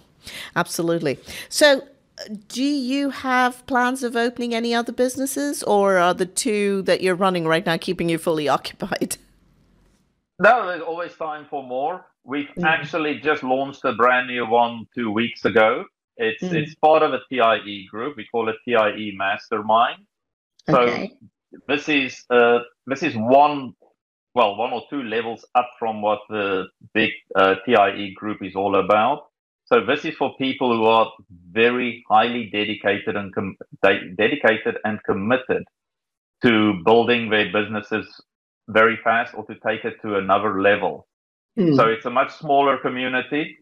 [0.56, 1.20] absolutely.
[1.50, 1.88] So,
[2.48, 7.16] do you have plans of opening any other businesses, or are the two that you're
[7.16, 9.18] running right now keeping you fully occupied?
[10.40, 12.06] No, there's always time for more.
[12.24, 12.64] We've mm.
[12.64, 15.86] actually just launched a brand new one two weeks ago.
[16.18, 16.54] It's mm.
[16.54, 18.18] it's part of a TIE group.
[18.18, 20.06] We call it TIE Mastermind.
[20.70, 21.12] So okay.
[21.68, 23.74] this is uh, this is one
[24.36, 28.76] well, one or two levels up from what the big uh, TIE group is all
[28.76, 29.28] about.
[29.66, 31.12] So this is for people who are
[31.52, 35.64] very highly dedicated and com- de- dedicated and committed
[36.44, 38.08] to building their businesses
[38.68, 41.08] very fast or to take it to another level.
[41.58, 41.76] Mm.
[41.76, 43.58] So it's a much smaller community.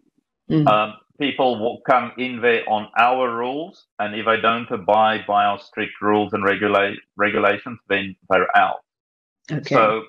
[0.50, 0.68] Mm.
[0.68, 5.46] Um, people will come in there on our rules, and if they don't abide by
[5.46, 8.80] our strict rules and regula- regulations, then they're out.
[9.52, 9.76] Okay.
[9.76, 10.04] So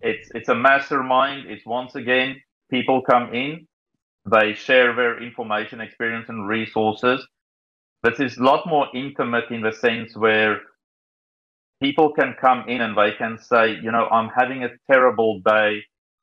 [0.00, 1.50] it's it's a mastermind.
[1.50, 3.66] It's once again people come in,
[4.30, 7.26] they share their information, experience, and resources.
[8.02, 10.60] This is a lot more intimate in the sense where
[11.82, 15.82] people can come in and they can say, you know, I'm having a terrible day,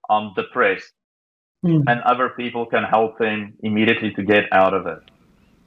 [0.10, 0.92] I'm depressed.
[1.64, 1.84] Mm.
[1.88, 5.00] And other people can help them immediately to get out of it.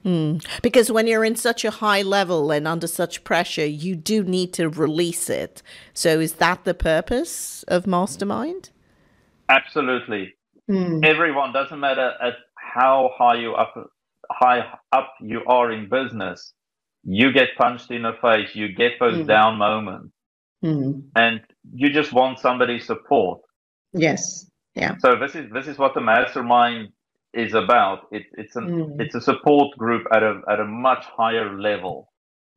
[0.05, 0.47] Mm.
[0.62, 4.53] Because when you're in such a high level and under such pressure, you do need
[4.55, 5.62] to release it.
[5.94, 8.70] So, is that the purpose of Mastermind?
[9.49, 10.34] Absolutely.
[10.70, 11.05] Mm.
[11.05, 13.74] Everyone doesn't matter at how high you up
[14.30, 16.53] high up you are in business
[17.07, 19.26] you get punched in the face, you get those mm.
[19.26, 20.12] down moments,
[20.64, 21.03] mm.
[21.14, 21.40] and
[21.72, 23.40] you just want somebody's support.
[23.92, 24.51] Yes.
[24.77, 24.97] Yeah.
[24.99, 26.91] So this is this is what the mastermind
[27.33, 28.07] is about.
[28.12, 29.01] It, it's an mm.
[29.01, 32.12] it's a support group at a at a much higher level.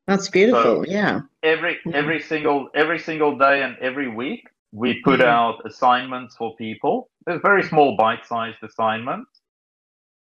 [0.05, 0.84] That's beautiful.
[0.84, 1.22] So yeah.
[1.43, 1.93] Every mm.
[1.93, 5.26] every single every single day and every week we put mm.
[5.26, 7.09] out assignments for people.
[7.26, 9.32] There's very small bite-sized assignments,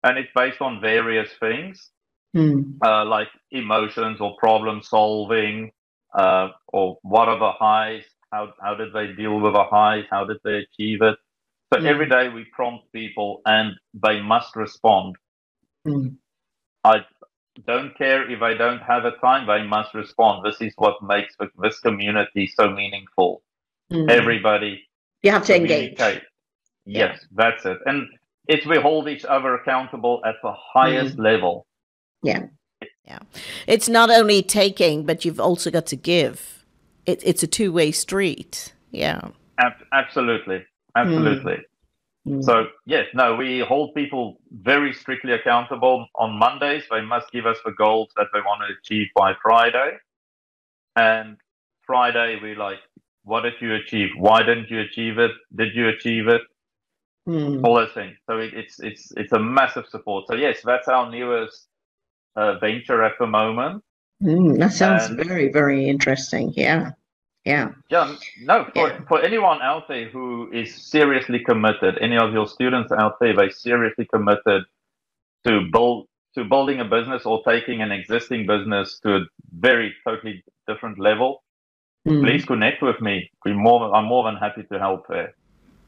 [0.03, 1.91] and it's based on various things
[2.35, 2.77] mm.
[2.85, 5.71] uh, like emotions or problem solving,
[6.17, 8.03] uh, or what are the highs?
[8.31, 10.05] How how did they deal with the highs?
[10.09, 11.17] How did they achieve it?
[11.71, 11.85] So mm.
[11.85, 15.15] every day we prompt people, and they must respond.
[15.87, 16.15] Mm.
[16.83, 17.05] I
[17.67, 20.45] don't care if I don't have a time; they must respond.
[20.45, 23.43] This is what makes this community so meaningful.
[23.91, 24.09] Mm.
[24.09, 24.87] Everybody,
[25.21, 25.97] you have to engage.
[25.99, 26.19] Yes,
[26.85, 27.15] yeah.
[27.31, 28.07] that's it, and
[28.47, 31.23] it's we hold each other accountable at the highest mm.
[31.23, 31.65] level.
[32.23, 32.47] Yeah.
[33.05, 33.19] Yeah.
[33.67, 36.65] It's not only taking, but you've also got to give.
[37.05, 38.73] It, it's a two way street.
[38.91, 39.29] Yeah.
[39.57, 40.65] Ab- absolutely.
[40.95, 41.57] Absolutely.
[42.27, 42.37] Mm.
[42.37, 42.43] mm.
[42.43, 46.07] So, yes, no, we hold people very strictly accountable.
[46.15, 49.97] On Mondays, they must give us the goals that they want to achieve by Friday.
[50.95, 51.37] And
[51.85, 52.79] Friday, we like,
[53.23, 54.09] what did you achieve?
[54.17, 55.31] Why didn't you achieve it?
[55.55, 56.41] Did you achieve it?
[57.27, 57.63] Mm.
[57.63, 58.17] All those things.
[58.27, 60.27] So it, it's it's it's a massive support.
[60.27, 61.67] So yes, that's our newest
[62.35, 63.81] uh, venture at the moment.
[64.21, 66.53] Mm, that sounds and, very, very interesting.
[66.55, 66.91] Yeah.
[67.45, 67.71] Yeah.
[67.89, 68.15] Yeah.
[68.41, 68.99] No, for, yeah.
[69.07, 73.49] for anyone out there who is seriously committed, any of your students out there, they
[73.49, 74.63] seriously committed
[75.45, 79.19] to build to building a business or taking an existing business to a
[79.59, 81.43] very totally different level,
[82.07, 82.21] mm.
[82.23, 83.29] please connect with me.
[83.45, 85.35] We more I'm more than happy to help there.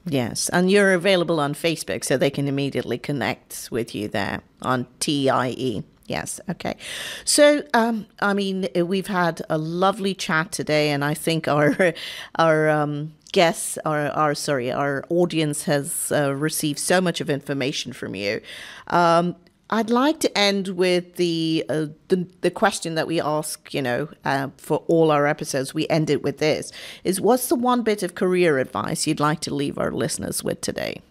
[0.07, 4.85] Yes, and you're available on Facebook, so they can immediately connect with you there on
[4.99, 5.83] TIE.
[6.07, 6.39] Yes.
[6.49, 6.77] Okay.
[7.23, 11.93] So, um, I mean, we've had a lovely chat today, and I think our
[12.35, 17.91] our um, guests, our, our sorry, our audience has uh, received so much of information
[17.91, 18.39] from you.
[18.87, 19.35] Um,
[19.71, 24.09] I'd like to end with the, uh, the the question that we ask, you know,
[24.23, 25.73] uh, for all our episodes.
[25.73, 26.71] We end it with this:
[27.03, 30.61] is what's the one bit of career advice you'd like to leave our listeners with
[30.61, 31.01] today?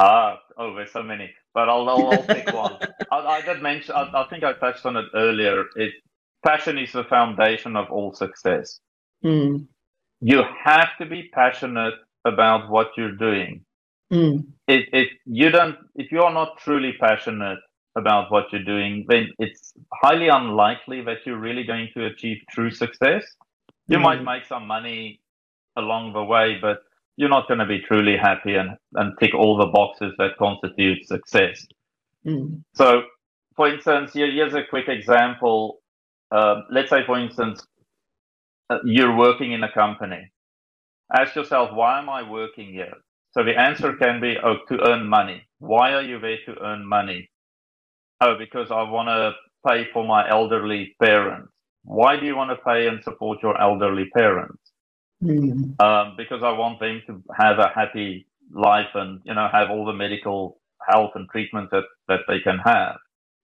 [0.00, 2.76] Ah, oh, there's so many but I'll, I'll, I'll pick one.
[3.10, 5.64] I, I, did mention, I, I, think I touched on it earlier.
[5.74, 5.94] It,
[6.46, 8.78] passion is the foundation of all success.
[9.24, 9.66] Mm.
[10.20, 11.94] You have to be passionate
[12.26, 13.64] about what you're doing.
[14.12, 14.44] Mm.
[14.68, 17.58] If, if you don't, if you are not truly passionate
[17.96, 22.70] about what you're doing, then it's highly unlikely that you're really going to achieve true
[22.70, 23.24] success.
[23.88, 24.02] You mm.
[24.02, 25.22] might make some money
[25.76, 26.80] along the way, but
[27.16, 31.06] you're not going to be truly happy and, and tick all the boxes that constitute
[31.06, 31.66] success.
[32.26, 32.62] Mm.
[32.74, 33.02] So,
[33.56, 35.80] for instance, here, here's a quick example.
[36.30, 37.64] Uh, let's say, for instance,
[38.70, 40.30] uh, you're working in a company.
[41.14, 42.94] Ask yourself, why am I working here?
[43.30, 45.42] So the answer can be, oh, to earn money.
[45.58, 47.30] Why are you there to earn money?
[48.20, 49.32] Oh, because I want to
[49.68, 51.52] pay for my elderly parents.
[51.84, 54.65] Why do you want to pay and support your elderly parents?
[55.22, 55.80] Mm.
[55.80, 59.84] um, because I want them to have a happy life and you know have all
[59.84, 60.58] the medical
[60.88, 62.96] health and treatment that that they can have.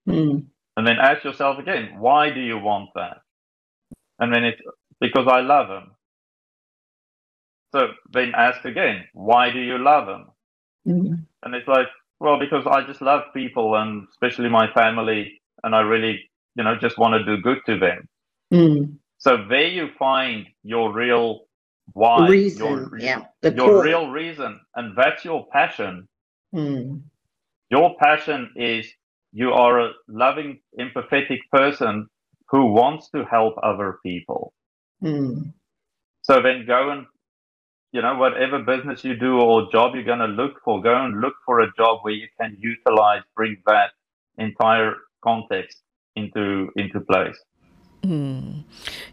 [0.07, 0.45] Mm.
[0.75, 3.17] And then ask yourself again, why do you want that?
[4.19, 4.61] And then it's
[4.99, 5.91] because I love them.
[7.73, 10.27] So then ask again, why do you love them?
[10.87, 11.25] Mm.
[11.43, 11.87] And it's like,
[12.19, 16.75] well, because I just love people and especially my family, and I really, you know,
[16.75, 18.07] just want to do good to them.
[18.53, 18.97] Mm.
[19.17, 21.41] So there you find your real
[21.91, 23.83] why reason, your, yeah, your core.
[23.83, 26.07] real reason, and that's your passion.
[26.55, 27.01] Mm.
[27.69, 28.87] Your passion is
[29.33, 32.07] you are a loving, empathetic person
[32.49, 34.53] who wants to help other people.
[35.03, 35.53] Mm.
[36.21, 37.05] So then go and,
[37.91, 41.19] you know, whatever business you do or job you're going to look for, go and
[41.19, 43.91] look for a job where you can utilize, bring that
[44.37, 45.79] entire context
[46.15, 47.37] into into place.
[48.03, 48.63] Mm.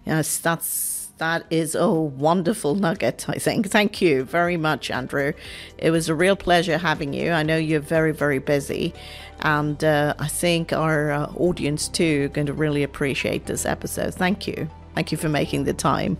[0.04, 3.68] Yes, that's that is a wonderful nugget, I think.
[3.68, 5.32] Thank you very much, Andrew.
[5.78, 7.30] It was a real pleasure having you.
[7.30, 8.92] I know you're very, very busy,
[9.40, 14.14] and uh, I think our uh, audience too are going to really appreciate this episode.
[14.14, 14.68] Thank you.
[14.94, 16.16] Thank you for making the time.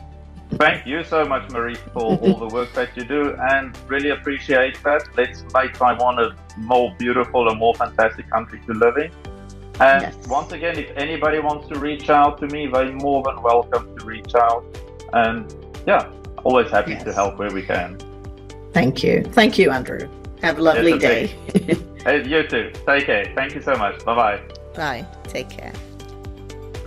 [0.52, 4.82] Thank you so much, Marie, for all the work that you do, and really appreciate
[4.82, 5.02] that.
[5.16, 9.10] Let's make Taiwan a more beautiful and more fantastic country to live in.
[9.80, 10.28] And yes.
[10.28, 14.04] once again, if anybody wants to reach out to me, they're more than welcome to
[14.04, 14.62] reach out.
[15.12, 15.44] And
[15.86, 16.06] yeah,
[16.44, 17.04] always happy yes.
[17.04, 17.96] to help where we can.
[18.72, 19.24] Thank you.
[19.32, 20.08] Thank you, Andrew.
[20.42, 21.30] Have a lovely yes, day.
[22.04, 22.70] hey, you too.
[22.86, 23.32] Take care.
[23.34, 24.04] Thank you so much.
[24.04, 24.40] Bye bye.
[24.74, 25.04] Bye.
[25.28, 25.72] Take care.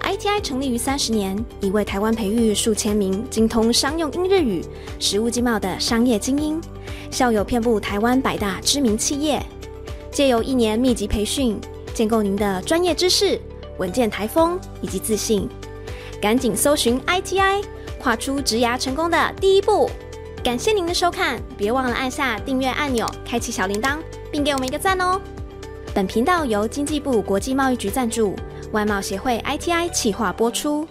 [0.02, 4.62] ITI 成立于三十年，已为台湾培育数千名精通商用英日语、
[5.00, 6.60] 实务经贸的商业精英，
[7.10, 9.42] 校友遍布台湾百大知名企业。
[10.12, 11.60] 借由一年密集培训，
[11.94, 13.40] 建构您的专业知识、
[13.78, 15.48] 稳健台风以及自信。
[16.22, 17.64] 赶紧搜寻 ITI。
[18.04, 19.90] 画出植牙成功的第一步，
[20.44, 23.98] 感谢您的收看，别忘了按下订阅按钮，开启小铃铛，
[24.30, 25.22] 并给我们一个赞哦。
[25.94, 28.36] 本频道由经济部国际贸易局赞助，
[28.74, 30.86] 外贸协会 ITI 企划播出。